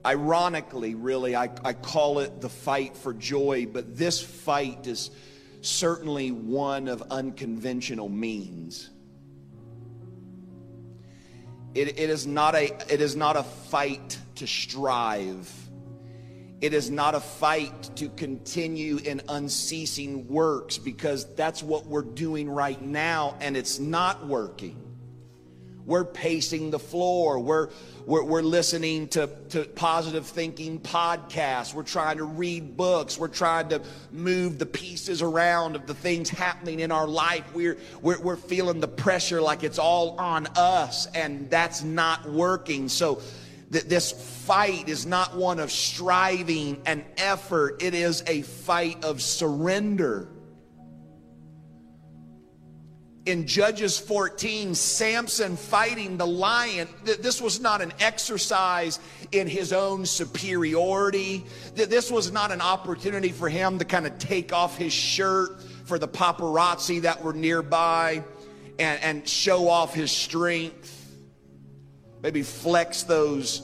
Ironically, 0.05 0.95
really, 0.95 1.35
I, 1.35 1.49
I 1.63 1.73
call 1.73 2.19
it 2.19 2.41
the 2.41 2.49
fight 2.49 2.97
for 2.97 3.13
joy, 3.13 3.67
but 3.71 3.95
this 3.95 4.21
fight 4.21 4.87
is 4.87 5.11
certainly 5.61 6.31
one 6.31 6.87
of 6.87 7.03
unconventional 7.11 8.09
means. 8.09 8.89
It, 11.75 11.99
it, 11.99 12.09
is 12.09 12.27
not 12.27 12.55
a, 12.55 12.65
it 12.91 12.99
is 12.99 13.15
not 13.15 13.37
a 13.37 13.43
fight 13.43 14.17
to 14.35 14.47
strive. 14.47 15.49
It 16.59 16.73
is 16.73 16.91
not 16.91 17.15
a 17.15 17.19
fight 17.19 17.95
to 17.95 18.09
continue 18.09 18.97
in 18.97 19.21
unceasing 19.29 20.27
works 20.27 20.77
because 20.77 21.25
that's 21.35 21.63
what 21.63 21.85
we're 21.85 22.01
doing 22.01 22.49
right 22.49 22.81
now 22.81 23.35
and 23.39 23.55
it's 23.55 23.79
not 23.79 24.27
working. 24.27 24.90
We're 25.91 26.05
pacing 26.05 26.71
the 26.71 26.79
floor. 26.79 27.37
We're, 27.37 27.67
we're, 28.05 28.23
we're, 28.23 28.41
listening 28.41 29.09
to, 29.09 29.27
to 29.49 29.65
positive 29.65 30.25
thinking 30.25 30.79
podcasts. 30.79 31.73
We're 31.73 31.83
trying 31.83 32.15
to 32.19 32.23
read 32.23 32.77
books. 32.77 33.17
We're 33.17 33.27
trying 33.27 33.67
to 33.69 33.81
move 34.13 34.57
the 34.57 34.65
pieces 34.65 35.21
around 35.21 35.75
of 35.75 35.87
the 35.87 35.93
things 35.93 36.29
happening 36.29 36.79
in 36.79 36.93
our 36.93 37.09
life. 37.09 37.43
We're, 37.53 37.77
we're, 38.01 38.21
we're 38.21 38.37
feeling 38.37 38.79
the 38.79 38.87
pressure 38.87 39.41
like 39.41 39.65
it's 39.65 39.79
all 39.79 40.17
on 40.17 40.47
us, 40.55 41.07
and 41.07 41.49
that's 41.49 41.83
not 41.83 42.25
working. 42.25 42.87
So, 42.87 43.21
th- 43.73 43.83
this 43.83 44.13
fight 44.45 44.87
is 44.87 45.05
not 45.05 45.35
one 45.35 45.59
of 45.59 45.73
striving 45.73 46.81
and 46.85 47.03
effort, 47.17 47.83
it 47.83 47.93
is 47.93 48.23
a 48.27 48.43
fight 48.43 49.03
of 49.03 49.21
surrender 49.21 50.29
in 53.25 53.45
Judges 53.45 53.99
14, 53.99 54.73
Samson 54.73 55.55
fighting 55.55 56.17
the 56.17 56.25
lion, 56.25 56.87
this 57.03 57.39
was 57.39 57.59
not 57.59 57.81
an 57.81 57.93
exercise 57.99 58.99
in 59.31 59.47
his 59.47 59.71
own 59.71 60.07
superiority. 60.07 61.45
This 61.75 62.09
was 62.09 62.31
not 62.31 62.51
an 62.51 62.61
opportunity 62.61 63.29
for 63.29 63.47
him 63.47 63.77
to 63.77 63.85
kind 63.85 64.07
of 64.07 64.17
take 64.17 64.53
off 64.53 64.75
his 64.75 64.91
shirt 64.91 65.61
for 65.85 65.99
the 65.99 66.07
paparazzi 66.07 67.01
that 67.01 67.23
were 67.23 67.33
nearby 67.33 68.23
and, 68.79 69.01
and 69.03 69.27
show 69.27 69.67
off 69.67 69.93
his 69.93 70.11
strength. 70.11 70.97
Maybe 72.23 72.41
flex 72.41 73.03
those 73.03 73.61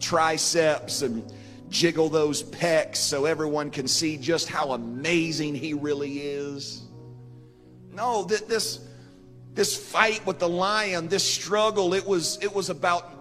triceps 0.00 1.02
and 1.02 1.32
jiggle 1.68 2.08
those 2.08 2.42
pecs 2.42 2.96
so 2.96 3.24
everyone 3.24 3.70
can 3.70 3.86
see 3.86 4.16
just 4.16 4.48
how 4.48 4.72
amazing 4.72 5.54
he 5.54 5.74
really 5.74 6.18
is. 6.18 6.82
No, 7.92 8.24
this 8.24 8.80
this 9.56 9.76
fight 9.76 10.24
with 10.24 10.38
the 10.38 10.48
lion, 10.48 11.08
this 11.08 11.24
struggle, 11.24 11.94
it 11.94 12.06
was, 12.06 12.38
it 12.40 12.54
was 12.54 12.70
about 12.70 13.12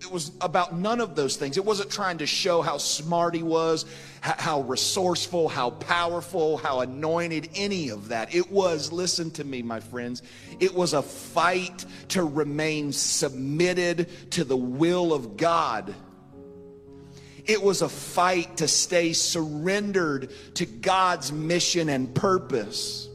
it 0.00 0.10
was 0.10 0.32
about 0.40 0.74
none 0.74 0.98
of 1.00 1.14
those 1.14 1.36
things. 1.36 1.58
It 1.58 1.64
wasn't 1.64 1.90
trying 1.90 2.18
to 2.18 2.26
show 2.26 2.62
how 2.62 2.78
smart 2.78 3.34
he 3.34 3.42
was, 3.42 3.84
how 4.22 4.62
resourceful, 4.62 5.48
how 5.48 5.70
powerful, 5.70 6.56
how 6.56 6.80
anointed, 6.80 7.50
any 7.54 7.90
of 7.90 8.08
that. 8.08 8.34
It 8.34 8.50
was, 8.50 8.92
listen 8.92 9.30
to 9.32 9.44
me, 9.44 9.60
my 9.62 9.78
friends, 9.78 10.22
it 10.58 10.74
was 10.74 10.94
a 10.94 11.02
fight 11.02 11.84
to 12.08 12.24
remain 12.24 12.92
submitted 12.92 14.08
to 14.32 14.44
the 14.44 14.56
will 14.56 15.12
of 15.12 15.36
God. 15.36 15.94
It 17.44 17.62
was 17.62 17.82
a 17.82 17.88
fight 17.88 18.56
to 18.56 18.68
stay 18.68 19.12
surrendered 19.12 20.32
to 20.54 20.64
God's 20.64 21.30
mission 21.30 21.90
and 21.90 22.14
purpose. 22.14 23.09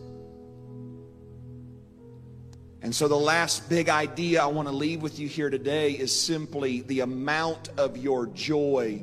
And 2.86 2.94
so, 2.94 3.08
the 3.08 3.16
last 3.16 3.68
big 3.68 3.90
idea 3.90 4.44
I 4.44 4.46
want 4.46 4.68
to 4.68 4.72
leave 4.72 5.02
with 5.02 5.18
you 5.18 5.28
here 5.28 5.50
today 5.50 5.94
is 5.94 6.16
simply 6.16 6.82
the 6.82 7.00
amount 7.00 7.70
of 7.80 7.98
your 7.98 8.28
joy 8.28 9.02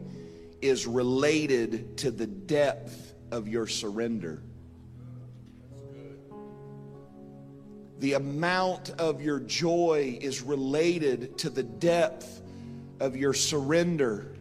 is 0.60 0.86
related 0.86 1.96
to 1.96 2.12
the 2.12 2.28
depth 2.28 3.12
of 3.32 3.48
your 3.48 3.66
surrender. 3.66 4.40
The 7.98 8.12
amount 8.12 8.90
of 9.00 9.20
your 9.20 9.40
joy 9.40 10.16
is 10.20 10.42
related 10.42 11.38
to 11.38 11.50
the 11.50 11.64
depth 11.64 12.40
of 13.00 13.16
your 13.16 13.34
surrender. 13.34 14.36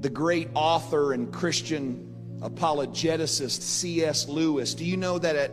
The 0.00 0.10
great 0.10 0.48
author 0.54 1.12
and 1.12 1.32
Christian 1.32 2.12
apologeticist 2.40 3.62
C.S. 3.62 4.28
Lewis, 4.28 4.74
do 4.74 4.84
you 4.84 4.96
know 4.96 5.20
that 5.20 5.36
at 5.36 5.52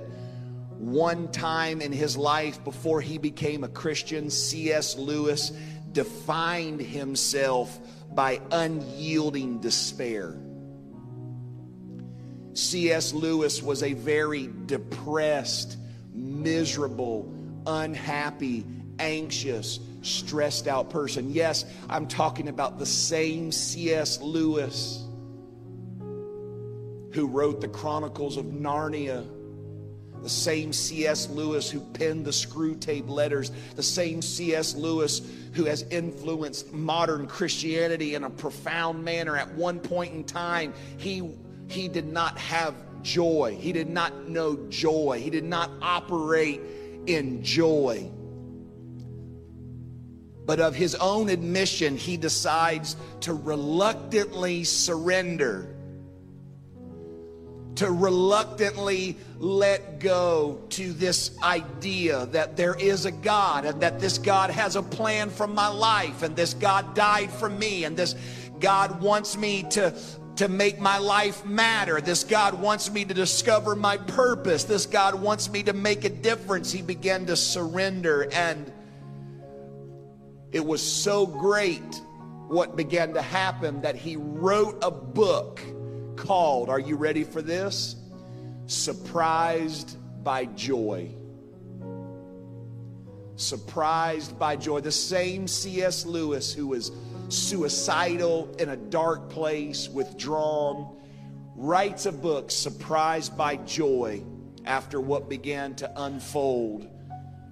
one 0.92 1.32
time 1.32 1.82
in 1.82 1.92
his 1.92 2.18
life 2.18 2.64
before 2.64 3.02
he 3.02 3.18
became 3.18 3.64
a 3.64 3.68
Christian, 3.68 4.30
C.S. 4.30 4.98
Lewis 4.98 5.52
defined 5.92 6.82
himself 6.82 7.80
by 8.14 8.42
unyielding 8.52 9.60
despair. 9.60 10.36
C.S. 12.54 13.14
Lewis 13.14 13.64
was 13.64 13.82
a 13.82 13.94
very 13.94 14.50
depressed, 14.66 15.78
miserable, 16.14 17.34
unhappy, 17.66 18.66
anxious, 19.00 19.80
stressed 20.02 20.68
out 20.68 20.90
person. 20.90 21.32
Yes, 21.32 21.66
I'm 21.90 22.08
talking 22.08 22.48
about 22.48 22.78
the 22.78 22.86
same 22.86 23.52
C.S. 23.52 24.22
Lewis 24.22 25.00
who 27.14 27.28
wrote 27.28 27.62
the 27.62 27.68
Chronicles 27.68 28.38
of 28.38 28.46
Narnia 28.46 29.26
the 30.24 30.30
same 30.30 30.72
C.S. 30.72 31.30
Lewis 31.30 31.70
who 31.70 31.82
penned 31.82 32.26
the 32.26 32.32
Screwtape 32.32 33.10
letters, 33.10 33.52
the 33.76 33.84
same 33.84 34.22
C.S. 34.22 34.74
Lewis 34.74 35.22
who 35.52 35.66
has 35.66 35.84
influenced 35.92 36.72
modern 36.72 37.28
Christianity 37.28 38.16
in 38.16 38.24
a 38.24 38.30
profound 38.30 39.04
manner. 39.04 39.36
At 39.36 39.54
one 39.54 39.80
point 39.80 40.14
in 40.14 40.24
time, 40.24 40.74
he, 40.98 41.30
he 41.68 41.90
did 41.90 42.08
not 42.08 42.38
have 42.38 42.74
joy, 43.02 43.58
he 43.60 43.74
did 43.74 43.90
not 43.90 44.30
know 44.30 44.56
joy, 44.70 45.20
he 45.22 45.30
did 45.30 45.44
not 45.44 45.70
operate 45.82 46.62
in 47.06 47.44
joy. 47.44 48.10
But 50.46 50.60
of 50.60 50.74
his 50.74 50.96
own 50.96 51.30
admission, 51.30 51.98
he 51.98 52.18
decides 52.18 52.96
to 53.22 53.34
reluctantly 53.34 54.64
surrender 54.64 55.76
to 57.76 57.92
reluctantly 57.92 59.18
let 59.40 60.00
go 60.00 60.62
to 60.70 60.94
this 60.94 61.38
idea 61.42 62.28
that 62.28 62.56
there 62.56 62.76
is 62.76 63.06
a 63.06 63.12
God 63.12 63.66
and 63.66 63.82
that 63.82 64.00
this 64.00 64.18
God 64.18 64.50
has 64.52 64.76
a 64.76 64.84
plan 64.84 65.30
for 65.30 65.48
my 65.48 65.68
life 65.68 66.22
and 66.22 66.36
this 66.36 66.54
God 66.54 66.94
died 66.94 67.32
for 67.32 67.50
me 67.50 67.84
and 67.84 67.98
this 67.98 68.16
God 68.60 69.02
wants 69.02 69.38
me 69.38 69.64
to 69.72 69.94
to 70.36 70.48
make 70.48 70.80
my 70.80 70.98
life 70.98 71.46
matter. 71.46 72.02
This 72.02 72.24
God 72.24 72.60
wants 72.60 72.92
me 72.92 73.06
to 73.06 73.14
discover 73.14 73.76
my 73.76 73.98
purpose. 73.98 74.64
This 74.64 74.88
God 74.88 75.14
wants 75.14 75.48
me 75.48 75.62
to 75.64 75.74
make 75.74 76.06
a 76.06 76.10
difference. 76.10 76.72
He 76.72 76.82
began 76.82 77.28
to 77.28 77.36
surrender 77.36 78.28
and 78.32 78.72
it 80.52 80.66
was 80.66 80.82
so 80.82 81.26
great 81.26 82.02
what 82.48 82.76
began 82.76 83.14
to 83.14 83.22
happen 83.22 83.82
that 83.82 83.96
he 83.96 84.16
wrote 84.16 84.78
a 84.84 84.92
book 84.92 85.60
called, 86.24 86.70
are 86.70 86.80
you 86.80 86.96
ready 86.96 87.24
for 87.24 87.42
this? 87.42 87.96
Surprised 88.66 89.98
by 90.24 90.46
Joy. 90.46 91.10
Surprised 93.36 94.40
by 94.40 94.56
Joy. 94.56 94.80
The 94.80 94.92
same 94.92 95.48
C.S. 95.48 96.06
Lewis 96.06 96.54
who 96.54 96.68
was 96.68 96.92
suicidal 97.28 98.56
in 98.58 98.70
a 98.70 98.78
dark 98.78 99.30
place, 99.30 99.90
withdrawn, 99.90 100.98
writes 101.56 102.06
a 102.06 102.12
book, 102.12 102.52
Surprised 102.52 103.38
by 103.38 103.58
Joy, 103.58 104.24
after 104.66 105.02
what 105.02 105.30
began 105.30 105.76
to 105.76 105.92
unfold 106.04 106.88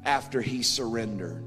after 0.06 0.42
he 0.42 0.64
surrendered. 0.64 1.44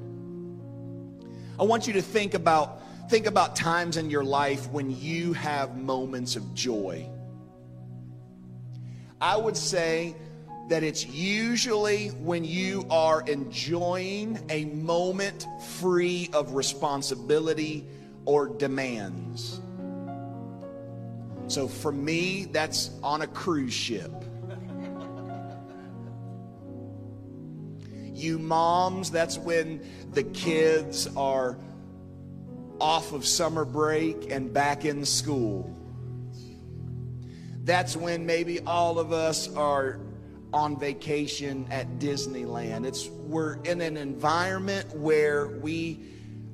I 1.58 1.62
want 1.62 1.86
you 1.86 1.94
to 1.94 2.02
think 2.02 2.34
about 2.34 2.82
Think 3.08 3.26
about 3.26 3.54
times 3.54 3.98
in 3.98 4.08
your 4.08 4.24
life 4.24 4.70
when 4.70 4.90
you 4.90 5.34
have 5.34 5.76
moments 5.76 6.36
of 6.36 6.54
joy. 6.54 7.06
I 9.24 9.38
would 9.38 9.56
say 9.56 10.14
that 10.68 10.82
it's 10.82 11.06
usually 11.06 12.08
when 12.08 12.44
you 12.44 12.86
are 12.90 13.22
enjoying 13.22 14.38
a 14.50 14.66
moment 14.66 15.46
free 15.78 16.28
of 16.34 16.52
responsibility 16.52 17.86
or 18.26 18.48
demands. 18.48 19.62
So 21.46 21.68
for 21.68 21.90
me, 21.90 22.44
that's 22.52 22.90
on 23.02 23.22
a 23.22 23.26
cruise 23.26 23.72
ship. 23.72 24.12
You 28.12 28.38
moms, 28.38 29.10
that's 29.10 29.38
when 29.38 29.82
the 30.12 30.24
kids 30.24 31.08
are 31.16 31.56
off 32.78 33.14
of 33.14 33.24
summer 33.24 33.64
break 33.64 34.30
and 34.30 34.52
back 34.52 34.84
in 34.84 35.06
school. 35.06 35.74
That's 37.64 37.96
when 37.96 38.26
maybe 38.26 38.60
all 38.60 38.98
of 38.98 39.12
us 39.12 39.48
are 39.56 39.98
on 40.52 40.78
vacation 40.78 41.66
at 41.70 41.98
Disneyland. 41.98 42.84
It's 42.84 43.08
we're 43.08 43.54
in 43.62 43.80
an 43.80 43.96
environment 43.96 44.94
where 44.94 45.46
we 45.46 45.98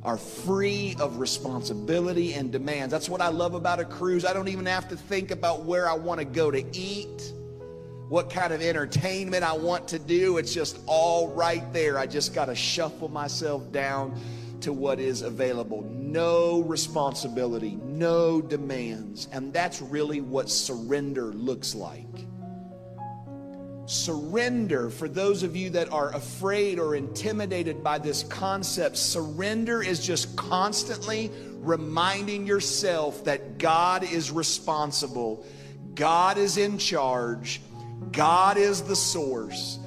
are 0.04 0.16
free 0.16 0.94
of 1.00 1.18
responsibility 1.18 2.32
and 2.34 2.52
demands. 2.52 2.92
That's 2.92 3.08
what 3.08 3.20
I 3.20 3.28
love 3.28 3.54
about 3.54 3.80
a 3.80 3.84
cruise. 3.84 4.24
I 4.24 4.32
don't 4.32 4.48
even 4.48 4.66
have 4.66 4.88
to 4.88 4.96
think 4.96 5.32
about 5.32 5.64
where 5.64 5.88
I 5.88 5.94
want 5.94 6.20
to 6.20 6.24
go 6.24 6.50
to 6.50 6.64
eat, 6.72 7.32
what 8.08 8.30
kind 8.30 8.52
of 8.52 8.62
entertainment 8.62 9.42
I 9.42 9.54
want 9.54 9.88
to 9.88 9.98
do. 9.98 10.38
It's 10.38 10.54
just 10.54 10.78
all 10.86 11.28
right 11.28 11.70
there. 11.72 11.98
I 11.98 12.06
just 12.06 12.34
got 12.34 12.46
to 12.46 12.54
shuffle 12.54 13.08
myself 13.08 13.70
down 13.72 14.18
to 14.62 14.72
what 14.72 15.00
is 15.00 15.22
available. 15.22 15.82
No 15.82 16.62
responsibility, 16.62 17.78
no 17.82 18.40
demands. 18.40 19.28
And 19.32 19.52
that's 19.52 19.80
really 19.80 20.20
what 20.20 20.50
surrender 20.50 21.26
looks 21.26 21.74
like. 21.74 22.06
Surrender, 23.86 24.88
for 24.88 25.08
those 25.08 25.42
of 25.42 25.56
you 25.56 25.70
that 25.70 25.92
are 25.92 26.14
afraid 26.14 26.78
or 26.78 26.94
intimidated 26.94 27.82
by 27.82 27.98
this 27.98 28.22
concept, 28.22 28.96
surrender 28.96 29.82
is 29.82 30.06
just 30.06 30.36
constantly 30.36 31.30
reminding 31.58 32.46
yourself 32.46 33.24
that 33.24 33.58
God 33.58 34.04
is 34.04 34.30
responsible, 34.30 35.44
God 35.94 36.38
is 36.38 36.56
in 36.56 36.78
charge, 36.78 37.60
God 38.12 38.56
is 38.56 38.82
the 38.82 38.94
source, 38.94 39.80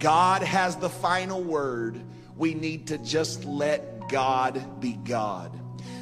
God 0.00 0.42
has 0.42 0.74
the 0.74 0.90
final 0.90 1.40
word. 1.40 2.00
We 2.36 2.54
need 2.54 2.88
to 2.88 2.98
just 2.98 3.44
let 3.44 3.93
God 4.14 4.80
be 4.80 4.92
God. 4.92 5.50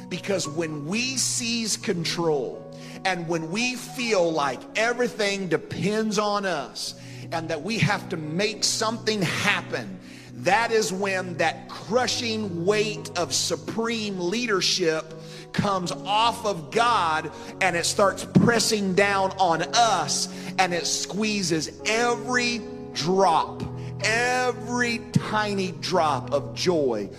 Because 0.07 0.47
when 0.47 0.85
we 0.85 1.17
seize 1.17 1.75
control 1.75 2.71
and 3.05 3.27
when 3.27 3.49
we 3.49 3.75
feel 3.75 4.31
like 4.31 4.59
everything 4.75 5.47
depends 5.47 6.19
on 6.19 6.45
us, 6.45 6.93
and 7.31 7.49
that 7.49 7.63
we 7.63 7.79
have 7.79 8.07
to 8.09 8.17
make 8.17 8.63
something 8.63 9.19
happen, 9.23 9.99
that 10.35 10.71
is 10.71 10.93
when 10.93 11.35
that 11.37 11.67
crushing 11.69 12.63
weight 12.67 13.09
of 13.17 13.33
supreme 13.33 14.19
leadership 14.19 15.11
comes 15.51 15.91
off 15.91 16.45
of 16.45 16.69
God 16.69 17.31
and 17.61 17.75
it 17.75 17.87
starts 17.87 18.27
pressing 18.43 18.93
down 18.93 19.31
on 19.39 19.63
us 19.73 20.27
and 20.59 20.71
it 20.71 20.85
squeezes 20.85 21.81
every 21.87 22.61
drop, 22.93 23.63
every 24.03 24.99
tiny 25.13 25.71
drop 25.71 26.31
of 26.31 26.53
joy 26.53 27.09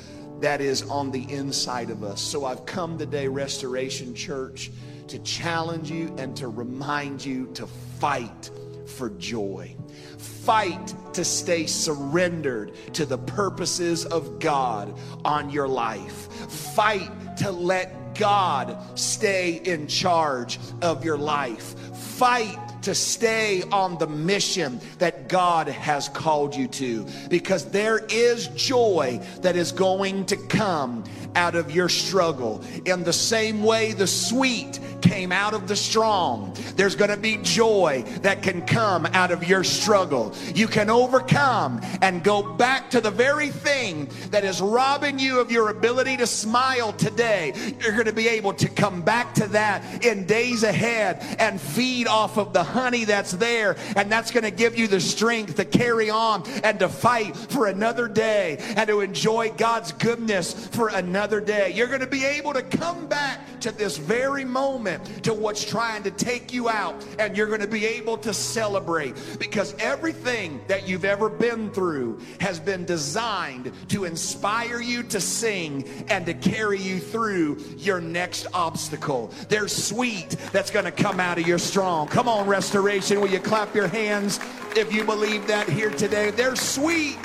that 0.44 0.60
is 0.60 0.82
on 0.90 1.10
the 1.10 1.22
inside 1.32 1.88
of 1.88 2.04
us. 2.04 2.20
So 2.20 2.44
I've 2.44 2.66
come 2.66 2.98
today, 2.98 3.28
Restoration 3.28 4.14
Church, 4.14 4.70
to 5.08 5.18
challenge 5.20 5.90
you 5.90 6.14
and 6.18 6.36
to 6.36 6.48
remind 6.48 7.24
you 7.24 7.46
to 7.54 7.66
fight 7.66 8.50
for 8.84 9.08
joy. 9.08 9.74
Fight 10.18 10.94
to 11.14 11.24
stay 11.24 11.64
surrendered 11.64 12.74
to 12.92 13.06
the 13.06 13.16
purposes 13.16 14.04
of 14.04 14.38
God 14.38 14.94
on 15.24 15.48
your 15.48 15.66
life. 15.66 16.30
Fight 16.74 17.38
to 17.38 17.50
let 17.50 18.14
God 18.14 18.76
stay 18.98 19.62
in 19.64 19.86
charge 19.86 20.58
of 20.82 21.06
your 21.06 21.16
life. 21.16 21.74
Fight 21.96 22.58
to 22.84 22.94
stay 22.94 23.62
on 23.72 23.98
the 23.98 24.06
mission 24.06 24.80
that 24.98 25.28
God 25.28 25.68
has 25.68 26.08
called 26.08 26.54
you 26.54 26.68
to 26.68 27.06
because 27.28 27.70
there 27.70 28.04
is 28.10 28.48
joy 28.48 29.20
that 29.40 29.56
is 29.56 29.72
going 29.72 30.26
to 30.26 30.36
come 30.36 31.04
out 31.34 31.54
of 31.54 31.70
your 31.74 31.88
struggle. 31.88 32.62
In 32.84 33.02
the 33.02 33.12
same 33.12 33.62
way 33.62 33.92
the 33.92 34.06
sweet 34.06 34.78
came 35.04 35.32
out 35.32 35.52
of 35.52 35.68
the 35.68 35.76
strong, 35.76 36.56
there's 36.76 36.96
going 36.96 37.10
to 37.10 37.16
be 37.16 37.36
joy 37.42 38.02
that 38.22 38.42
can 38.42 38.64
come 38.66 39.04
out 39.06 39.30
of 39.30 39.46
your 39.46 39.62
struggle. 39.62 40.34
You 40.54 40.66
can 40.66 40.88
overcome 40.88 41.80
and 42.00 42.24
go 42.24 42.54
back 42.54 42.90
to 42.90 43.00
the 43.02 43.10
very 43.10 43.50
thing 43.50 44.08
that 44.30 44.44
is 44.44 44.62
robbing 44.62 45.18
you 45.18 45.40
of 45.40 45.52
your 45.52 45.68
ability 45.68 46.16
to 46.16 46.26
smile 46.26 46.92
today. 46.94 47.52
You're 47.80 47.92
going 47.92 48.06
to 48.06 48.14
be 48.14 48.28
able 48.28 48.54
to 48.54 48.68
come 48.68 49.02
back 49.02 49.34
to 49.34 49.46
that 49.48 50.04
in 50.04 50.24
days 50.24 50.62
ahead 50.62 51.22
and 51.38 51.60
feed 51.60 52.06
off 52.06 52.38
of 52.38 52.54
the 52.54 52.64
honey 52.64 53.04
that's 53.04 53.32
there. 53.32 53.76
And 53.96 54.10
that's 54.10 54.30
going 54.30 54.44
to 54.44 54.50
give 54.50 54.78
you 54.78 54.88
the 54.88 55.00
strength 55.00 55.56
to 55.56 55.66
carry 55.66 56.08
on 56.08 56.44
and 56.62 56.78
to 56.78 56.88
fight 56.88 57.36
for 57.36 57.66
another 57.66 58.08
day 58.08 58.56
and 58.76 58.88
to 58.88 59.00
enjoy 59.00 59.50
God's 59.50 59.92
goodness 59.92 60.66
for 60.68 60.88
another 60.88 61.40
day. 61.40 61.72
You're 61.74 61.88
going 61.88 62.00
to 62.00 62.06
be 62.06 62.24
able 62.24 62.54
to 62.54 62.62
come 62.62 63.06
back 63.06 63.60
to 63.60 63.70
this 63.70 63.98
very 63.98 64.44
moment 64.44 64.93
to 65.22 65.34
what's 65.34 65.64
trying 65.64 66.02
to 66.02 66.10
take 66.10 66.52
you 66.52 66.68
out 66.68 67.04
and 67.18 67.36
you're 67.36 67.46
going 67.46 67.60
to 67.60 67.66
be 67.66 67.86
able 67.86 68.16
to 68.18 68.34
celebrate 68.34 69.14
because 69.38 69.74
everything 69.78 70.60
that 70.68 70.88
you've 70.88 71.04
ever 71.04 71.28
been 71.28 71.70
through 71.70 72.20
has 72.40 72.58
been 72.60 72.84
designed 72.84 73.72
to 73.88 74.04
inspire 74.04 74.80
you 74.80 75.02
to 75.02 75.20
sing 75.20 75.86
and 76.08 76.26
to 76.26 76.34
carry 76.34 76.78
you 76.78 76.98
through 76.98 77.58
your 77.76 78.00
next 78.00 78.46
obstacle. 78.52 79.30
There's 79.48 79.72
sweet 79.74 80.30
that's 80.52 80.70
going 80.70 80.84
to 80.84 80.92
come 80.92 81.20
out 81.20 81.38
of 81.38 81.46
your 81.46 81.58
strong. 81.58 82.08
Come 82.08 82.28
on, 82.28 82.46
restoration. 82.46 83.20
Will 83.20 83.30
you 83.30 83.40
clap 83.40 83.74
your 83.74 83.88
hands 83.88 84.40
if 84.76 84.92
you 84.92 85.04
believe 85.04 85.46
that 85.46 85.68
here 85.68 85.90
today? 85.90 86.30
There's 86.30 86.60
sweet 86.60 87.18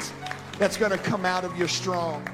that's 0.58 0.78
going 0.78 0.92
to 0.92 0.98
come 0.98 1.26
out 1.26 1.46
of 1.46 1.58
your 1.58 1.68
strong. 1.68 2.28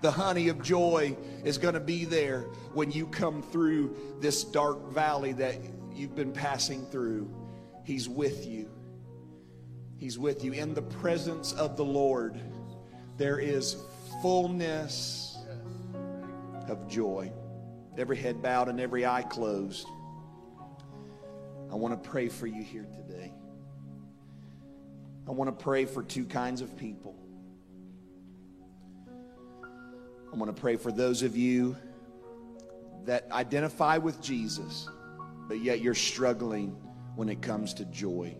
The 0.00 0.10
honey 0.10 0.48
of 0.48 0.62
joy 0.62 1.16
is 1.44 1.58
going 1.58 1.74
to 1.74 1.80
be 1.80 2.04
there 2.04 2.44
when 2.76 2.90
you 2.90 3.06
come 3.06 3.40
through 3.40 3.96
this 4.20 4.44
dark 4.44 4.92
valley 4.92 5.32
that 5.32 5.56
you've 5.94 6.14
been 6.14 6.30
passing 6.30 6.84
through. 6.84 7.26
He's 7.84 8.06
with 8.06 8.46
you. 8.46 8.68
He's 9.96 10.18
with 10.18 10.44
you. 10.44 10.52
In 10.52 10.74
the 10.74 10.82
presence 10.82 11.54
of 11.54 11.78
the 11.78 11.84
Lord, 11.84 12.38
there 13.16 13.38
is 13.38 13.78
fullness 14.20 15.38
of 16.68 16.86
joy. 16.86 17.32
Every 17.96 18.18
head 18.18 18.42
bowed 18.42 18.68
and 18.68 18.78
every 18.78 19.06
eye 19.06 19.22
closed. 19.22 19.88
I 21.72 21.76
want 21.76 22.02
to 22.04 22.10
pray 22.10 22.28
for 22.28 22.46
you 22.46 22.62
here 22.62 22.86
today. 22.92 23.32
I 25.26 25.30
want 25.30 25.48
to 25.48 25.64
pray 25.64 25.86
for 25.86 26.02
two 26.02 26.26
kinds 26.26 26.60
of 26.60 26.76
people. 26.76 27.16
I 30.30 30.36
want 30.36 30.54
to 30.54 30.60
pray 30.60 30.76
for 30.76 30.92
those 30.92 31.22
of 31.22 31.38
you 31.38 31.74
that 33.06 33.26
identify 33.32 33.98
with 33.98 34.20
Jesus, 34.20 34.88
but 35.48 35.60
yet 35.60 35.80
you're 35.80 35.94
struggling 35.94 36.76
when 37.14 37.28
it 37.28 37.40
comes 37.40 37.74
to 37.74 37.84
joy. 37.86 38.36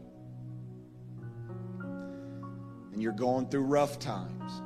And 2.93 3.03
you're 3.03 3.13
going 3.13 3.49
through 3.49 3.65
rough 3.65 3.99
times. 3.99 4.63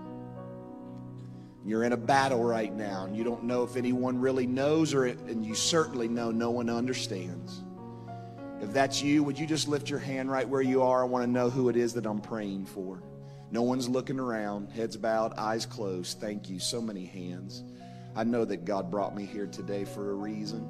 You're 1.65 1.85
in 1.85 1.93
a 1.93 1.97
battle 1.97 2.43
right 2.43 2.75
now, 2.75 3.05
and 3.05 3.15
you 3.15 3.23
don't 3.23 3.45
know 3.45 3.63
if 3.63 3.77
anyone 3.77 4.19
really 4.19 4.47
knows, 4.47 4.95
or 4.95 5.05
and 5.05 5.45
you 5.45 5.55
certainly 5.55 6.09
know 6.09 6.31
no 6.31 6.51
one 6.51 6.71
understands. 6.71 7.63
If 8.63 8.73
that's 8.73 9.03
you, 9.03 9.23
would 9.23 9.39
you 9.39 9.47
just 9.47 9.69
lift 9.69 9.91
your 9.91 9.99
hand 9.99 10.31
right 10.31 10.49
where 10.49 10.63
you 10.63 10.83
are? 10.83 11.03
I 11.03 11.07
want 11.07 11.25
to 11.25 11.31
know 11.31 11.51
who 11.51 11.69
it 11.69 11.77
is 11.77 11.95
that 11.95 12.07
I'm 12.07 12.21
praying 12.21 12.67
for. 12.67 13.03
No 13.51 13.63
one's 13.63 13.89
looking 13.89 14.21
around, 14.21 14.71
heads 14.71 14.97
bowed, 14.97 15.35
eyes 15.35 15.67
closed. 15.67 16.21
Thank 16.21 16.49
you. 16.49 16.59
So 16.59 16.81
many 16.81 17.05
hands. 17.05 17.65
I 18.17 18.25
know 18.25 18.45
that 18.45 18.65
God 18.65 18.91
brought 18.91 19.15
me 19.15 19.25
here 19.25 19.47
today 19.47 19.85
for 19.85 20.11
a 20.11 20.15
reason. 20.15 20.69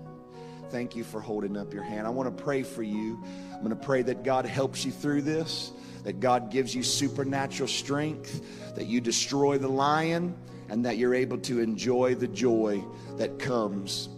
Thank 0.71 0.95
you 0.95 1.03
for 1.03 1.21
holding 1.21 1.57
up 1.57 1.75
your 1.75 1.83
hand. 1.83 2.07
I 2.07 2.11
want 2.11 2.37
to 2.37 2.43
pray 2.45 2.63
for 2.63 2.83
you. 2.83 3.23
I'm 3.53 3.59
going 3.59 3.71
to 3.71 3.77
pray 3.77 4.03
that 4.03 4.23
God 4.23 4.47
helps 4.47 4.85
you 4.85 4.93
through 4.93 5.23
this, 5.23 5.73
that 6.05 6.21
God 6.21 6.51
gives 6.51 6.75
you 6.75 6.83
supernatural 6.83 7.69
strength, 7.69 8.75
that 8.77 8.87
you 8.87 9.01
destroy 9.01 9.59
the 9.59 9.69
lion, 9.69 10.37
and 10.69 10.85
that 10.85 10.97
you're 10.97 11.15
able 11.15 11.39
to 11.39 11.61
enjoy 11.61 12.15
the 12.15 12.29
joy 12.29 12.85
that 13.17 13.39
comes 13.39 14.09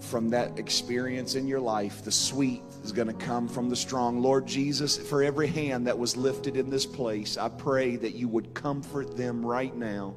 from 0.00 0.30
that 0.30 0.58
experience 0.58 1.34
in 1.34 1.46
your 1.46 1.60
life. 1.60 2.02
The 2.02 2.12
sweet 2.12 2.62
is 2.82 2.92
going 2.92 3.08
to 3.08 3.14
come 3.14 3.48
from 3.48 3.70
the 3.70 3.76
strong. 3.76 4.20
Lord 4.20 4.46
Jesus, 4.46 4.96
for 4.98 5.22
every 5.22 5.46
hand 5.46 5.86
that 5.86 5.98
was 5.98 6.16
lifted 6.16 6.56
in 6.56 6.70
this 6.70 6.84
place, 6.84 7.36
I 7.36 7.48
pray 7.48 7.96
that 7.96 8.14
you 8.14 8.28
would 8.28 8.52
comfort 8.52 9.16
them 9.16 9.46
right 9.46 9.74
now. 9.74 10.16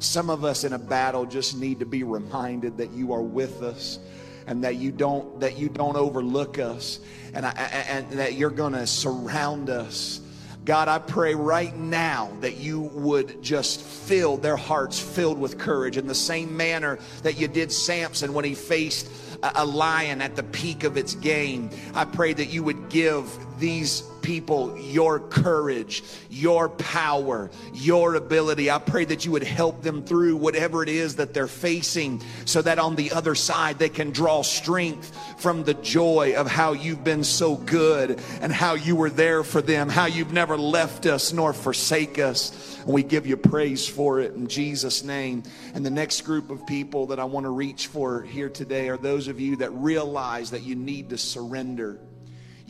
Some 0.00 0.30
of 0.30 0.44
us 0.44 0.64
in 0.64 0.72
a 0.72 0.78
battle 0.78 1.26
just 1.26 1.56
need 1.56 1.78
to 1.80 1.86
be 1.86 2.02
reminded 2.02 2.78
that 2.78 2.90
you 2.90 3.12
are 3.12 3.22
with 3.22 3.62
us 3.62 3.98
and 4.46 4.64
that 4.64 4.76
you 4.76 4.90
don't 4.90 5.40
that 5.40 5.58
you 5.58 5.68
don't 5.68 5.96
overlook 5.96 6.58
us 6.58 7.00
and, 7.34 7.46
I, 7.46 7.50
and 7.50 8.10
that 8.12 8.34
you're 8.34 8.50
going 8.50 8.72
to 8.72 8.86
surround 8.86 9.70
us. 9.70 10.20
God, 10.64 10.88
I 10.88 10.98
pray 10.98 11.34
right 11.34 11.74
now 11.76 12.30
that 12.40 12.56
you 12.56 12.80
would 12.80 13.42
just 13.42 13.80
fill 13.80 14.36
their 14.36 14.56
hearts 14.56 14.98
filled 14.98 15.38
with 15.38 15.58
courage 15.58 15.96
in 15.96 16.06
the 16.06 16.14
same 16.14 16.56
manner 16.56 16.98
that 17.22 17.38
you 17.38 17.48
did 17.48 17.70
Samson 17.70 18.34
when 18.34 18.44
he 18.44 18.54
faced 18.54 19.10
a 19.42 19.64
lion 19.64 20.20
at 20.20 20.36
the 20.36 20.42
peak 20.42 20.84
of 20.84 20.96
its 20.96 21.14
game. 21.14 21.70
I 21.94 22.04
pray 22.04 22.32
that 22.32 22.46
you 22.46 22.62
would 22.62 22.88
give 22.88 23.26
these 23.58 24.02
people 24.22 24.78
your 24.78 25.20
courage, 25.20 26.02
your 26.28 26.68
power, 26.68 27.50
your 27.72 28.14
ability. 28.14 28.70
I 28.70 28.78
pray 28.78 29.04
that 29.06 29.24
you 29.24 29.32
would 29.32 29.42
help 29.42 29.82
them 29.82 30.04
through 30.04 30.36
whatever 30.36 30.82
it 30.82 30.88
is 30.88 31.16
that 31.16 31.34
they're 31.34 31.46
facing 31.46 32.22
so 32.44 32.62
that 32.62 32.78
on 32.78 32.96
the 32.96 33.12
other 33.12 33.34
side 33.34 33.78
they 33.78 33.88
can 33.88 34.10
draw 34.10 34.42
strength 34.42 35.16
from 35.40 35.64
the 35.64 35.74
joy 35.74 36.34
of 36.36 36.46
how 36.46 36.72
you've 36.72 37.04
been 37.04 37.24
so 37.24 37.56
good 37.56 38.20
and 38.40 38.52
how 38.52 38.74
you 38.74 38.96
were 38.96 39.10
there 39.10 39.42
for 39.42 39.62
them, 39.62 39.88
how 39.88 40.06
you've 40.06 40.32
never 40.32 40.56
left 40.56 41.06
us 41.06 41.32
nor 41.32 41.52
forsake 41.52 42.18
us. 42.18 42.78
And 42.84 42.92
we 42.92 43.02
give 43.02 43.26
you 43.26 43.36
praise 43.36 43.86
for 43.86 44.20
it 44.20 44.34
in 44.34 44.48
Jesus' 44.48 45.02
name. 45.02 45.42
And 45.74 45.84
the 45.84 45.90
next 45.90 46.22
group 46.22 46.50
of 46.50 46.66
people 46.66 47.06
that 47.06 47.18
I 47.18 47.24
want 47.24 47.44
to 47.44 47.50
reach 47.50 47.86
for 47.88 48.22
here 48.22 48.48
today 48.48 48.88
are 48.88 48.96
those 48.96 49.28
of 49.28 49.40
you 49.40 49.56
that 49.56 49.70
realize 49.70 50.50
that 50.50 50.62
you 50.62 50.74
need 50.74 51.10
to 51.10 51.18
surrender 51.18 51.98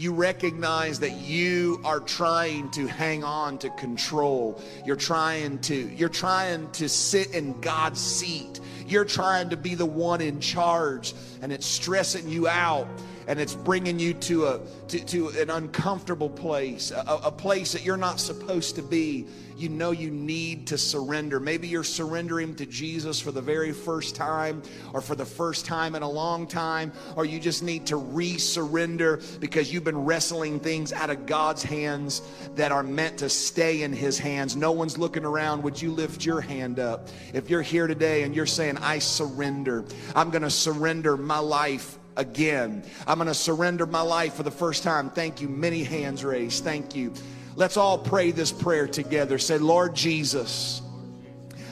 You 0.01 0.15
recognize 0.15 1.01
that 1.01 1.13
you 1.13 1.79
are 1.85 2.01
trying 2.01 2.71
to 2.71 2.87
hang 2.87 3.23
on 3.23 3.59
to 3.59 3.69
control. 3.69 4.59
You're 4.87 4.97
trying 4.97 5.59
to 5.59 5.75
you're 5.75 6.09
trying 6.09 6.71
to 6.71 6.89
sit 6.89 7.35
in 7.35 7.61
God's 7.61 8.01
seat. 8.01 8.61
You're 8.87 9.05
trying 9.05 9.51
to 9.51 9.59
be 9.59 9.75
the 9.75 9.85
one 9.85 10.23
in 10.23 10.41
charge 10.41 11.13
and 11.43 11.53
it's 11.53 11.67
stressing 11.67 12.31
you 12.31 12.49
out 12.49 12.89
and 13.31 13.39
it's 13.39 13.55
bringing 13.55 14.01
you 14.01 14.13
to 14.13 14.47
a 14.47 14.61
to, 14.89 14.99
to 15.05 15.29
an 15.41 15.51
uncomfortable 15.51 16.29
place, 16.29 16.91
a, 16.91 17.21
a 17.23 17.31
place 17.31 17.71
that 17.71 17.85
you're 17.85 17.97
not 17.97 18.19
supposed 18.19 18.75
to 18.75 18.83
be. 18.83 19.25
You 19.57 19.69
know 19.69 19.93
you 19.93 20.11
need 20.11 20.67
to 20.69 20.79
surrender. 20.79 21.39
Maybe 21.39 21.69
you're 21.69 21.85
surrendering 21.85 22.57
to 22.57 22.67
Jesus 22.67 23.21
for 23.21 23.31
the 23.31 23.41
very 23.41 23.73
first 23.73 24.17
time, 24.17 24.63
or 24.93 25.01
for 25.01 25.15
the 25.15 25.25
first 25.25 25.65
time 25.65 25.95
in 25.95 26.03
a 26.03 26.11
long 26.11 26.49
time, 26.49 26.93
or 27.15 27.25
you 27.25 27.39
just 27.39 27.63
need 27.63 27.87
to 27.87 27.97
re-surrender 27.97 29.21
because 29.39 29.73
you've 29.73 29.85
been 29.85 30.05
wrestling 30.05 30.59
things 30.59 30.93
out 30.93 31.11
of 31.11 31.27
God's 31.27 31.63
hands 31.63 32.23
that 32.57 32.73
are 32.73 32.83
meant 32.83 33.19
to 33.19 33.29
stay 33.29 33.83
in 33.83 33.93
His 33.93 34.19
hands. 34.19 34.57
No 34.57 34.73
one's 34.73 34.99
looking 34.99 35.25
around. 35.25 35.63
Would 35.63 35.81
you 35.81 35.93
lift 35.93 36.25
your 36.25 36.41
hand 36.41 36.81
up 36.81 37.09
if 37.33 37.49
you're 37.49 37.63
here 37.63 37.87
today 37.87 38.25
and 38.25 38.35
you're 38.35 38.45
saying, 38.47 38.77
"I 38.79 38.99
surrender. 38.99 39.85
I'm 40.17 40.31
going 40.31 40.43
to 40.43 40.51
surrender 40.51 41.17
my 41.17 41.39
life." 41.39 42.00
Again. 42.21 42.85
I'm 43.07 43.19
going 43.19 43.29
to 43.29 43.35
surrender 43.35 43.87
my 43.87 44.03
life 44.03 44.35
for 44.35 44.43
the 44.43 44.51
first 44.51 44.83
time. 44.83 45.11
Thank 45.11 45.41
you. 45.41 45.49
Many 45.49 45.83
hands 45.83 46.23
raised. 46.23 46.63
Thank 46.63 46.95
you. 46.95 47.15
Let's 47.57 47.77
all 47.77 47.99
pray 47.99 48.31
this 48.31 48.53
prayer 48.53 48.87
together. 48.87 49.39
Say, 49.39 49.59
Lord 49.59 49.95
Jesus, 49.97 50.83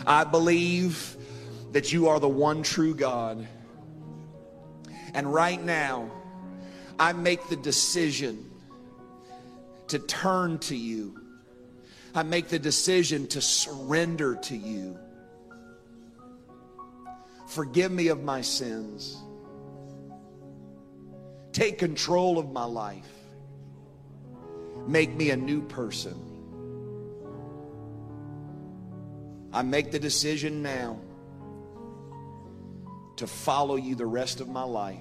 I 0.06 0.24
believe 0.24 1.16
that 1.72 1.92
you 1.92 2.08
are 2.08 2.18
the 2.18 2.28
one 2.28 2.62
true 2.62 2.94
God. 2.94 3.46
And 5.14 5.32
right 5.32 5.62
now, 5.62 6.10
I 6.98 7.12
make 7.12 7.48
the 7.48 7.56
decision 7.56 8.50
to 9.88 9.98
turn 9.98 10.58
to 10.60 10.74
you. 10.74 11.20
I 12.14 12.22
make 12.22 12.48
the 12.48 12.58
decision 12.58 13.26
to 13.28 13.40
surrender 13.40 14.34
to 14.34 14.56
you. 14.56 14.98
Forgive 17.48 17.92
me 17.92 18.08
of 18.08 18.22
my 18.22 18.40
sins. 18.40 19.18
Take 21.58 21.78
control 21.78 22.38
of 22.38 22.52
my 22.52 22.66
life. 22.66 23.10
Make 24.86 25.12
me 25.12 25.30
a 25.30 25.36
new 25.36 25.60
person. 25.60 26.14
I 29.52 29.62
make 29.62 29.90
the 29.90 29.98
decision 29.98 30.62
now 30.62 31.00
to 33.16 33.26
follow 33.26 33.74
you 33.74 33.96
the 33.96 34.06
rest 34.06 34.40
of 34.40 34.48
my 34.48 34.62
life 34.62 35.00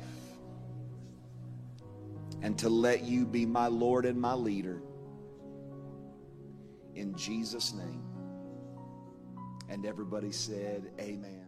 and 2.41 2.57
to 2.57 2.69
let 2.69 3.03
you 3.03 3.27
be 3.27 3.45
my 3.45 3.67
Lord 3.67 4.07
and 4.07 4.19
my 4.19 4.33
leader. 4.33 4.81
In 6.95 7.15
Jesus' 7.15 7.71
name. 7.75 8.01
And 9.69 9.85
everybody 9.85 10.31
said, 10.31 10.89
Amen. 10.99 11.46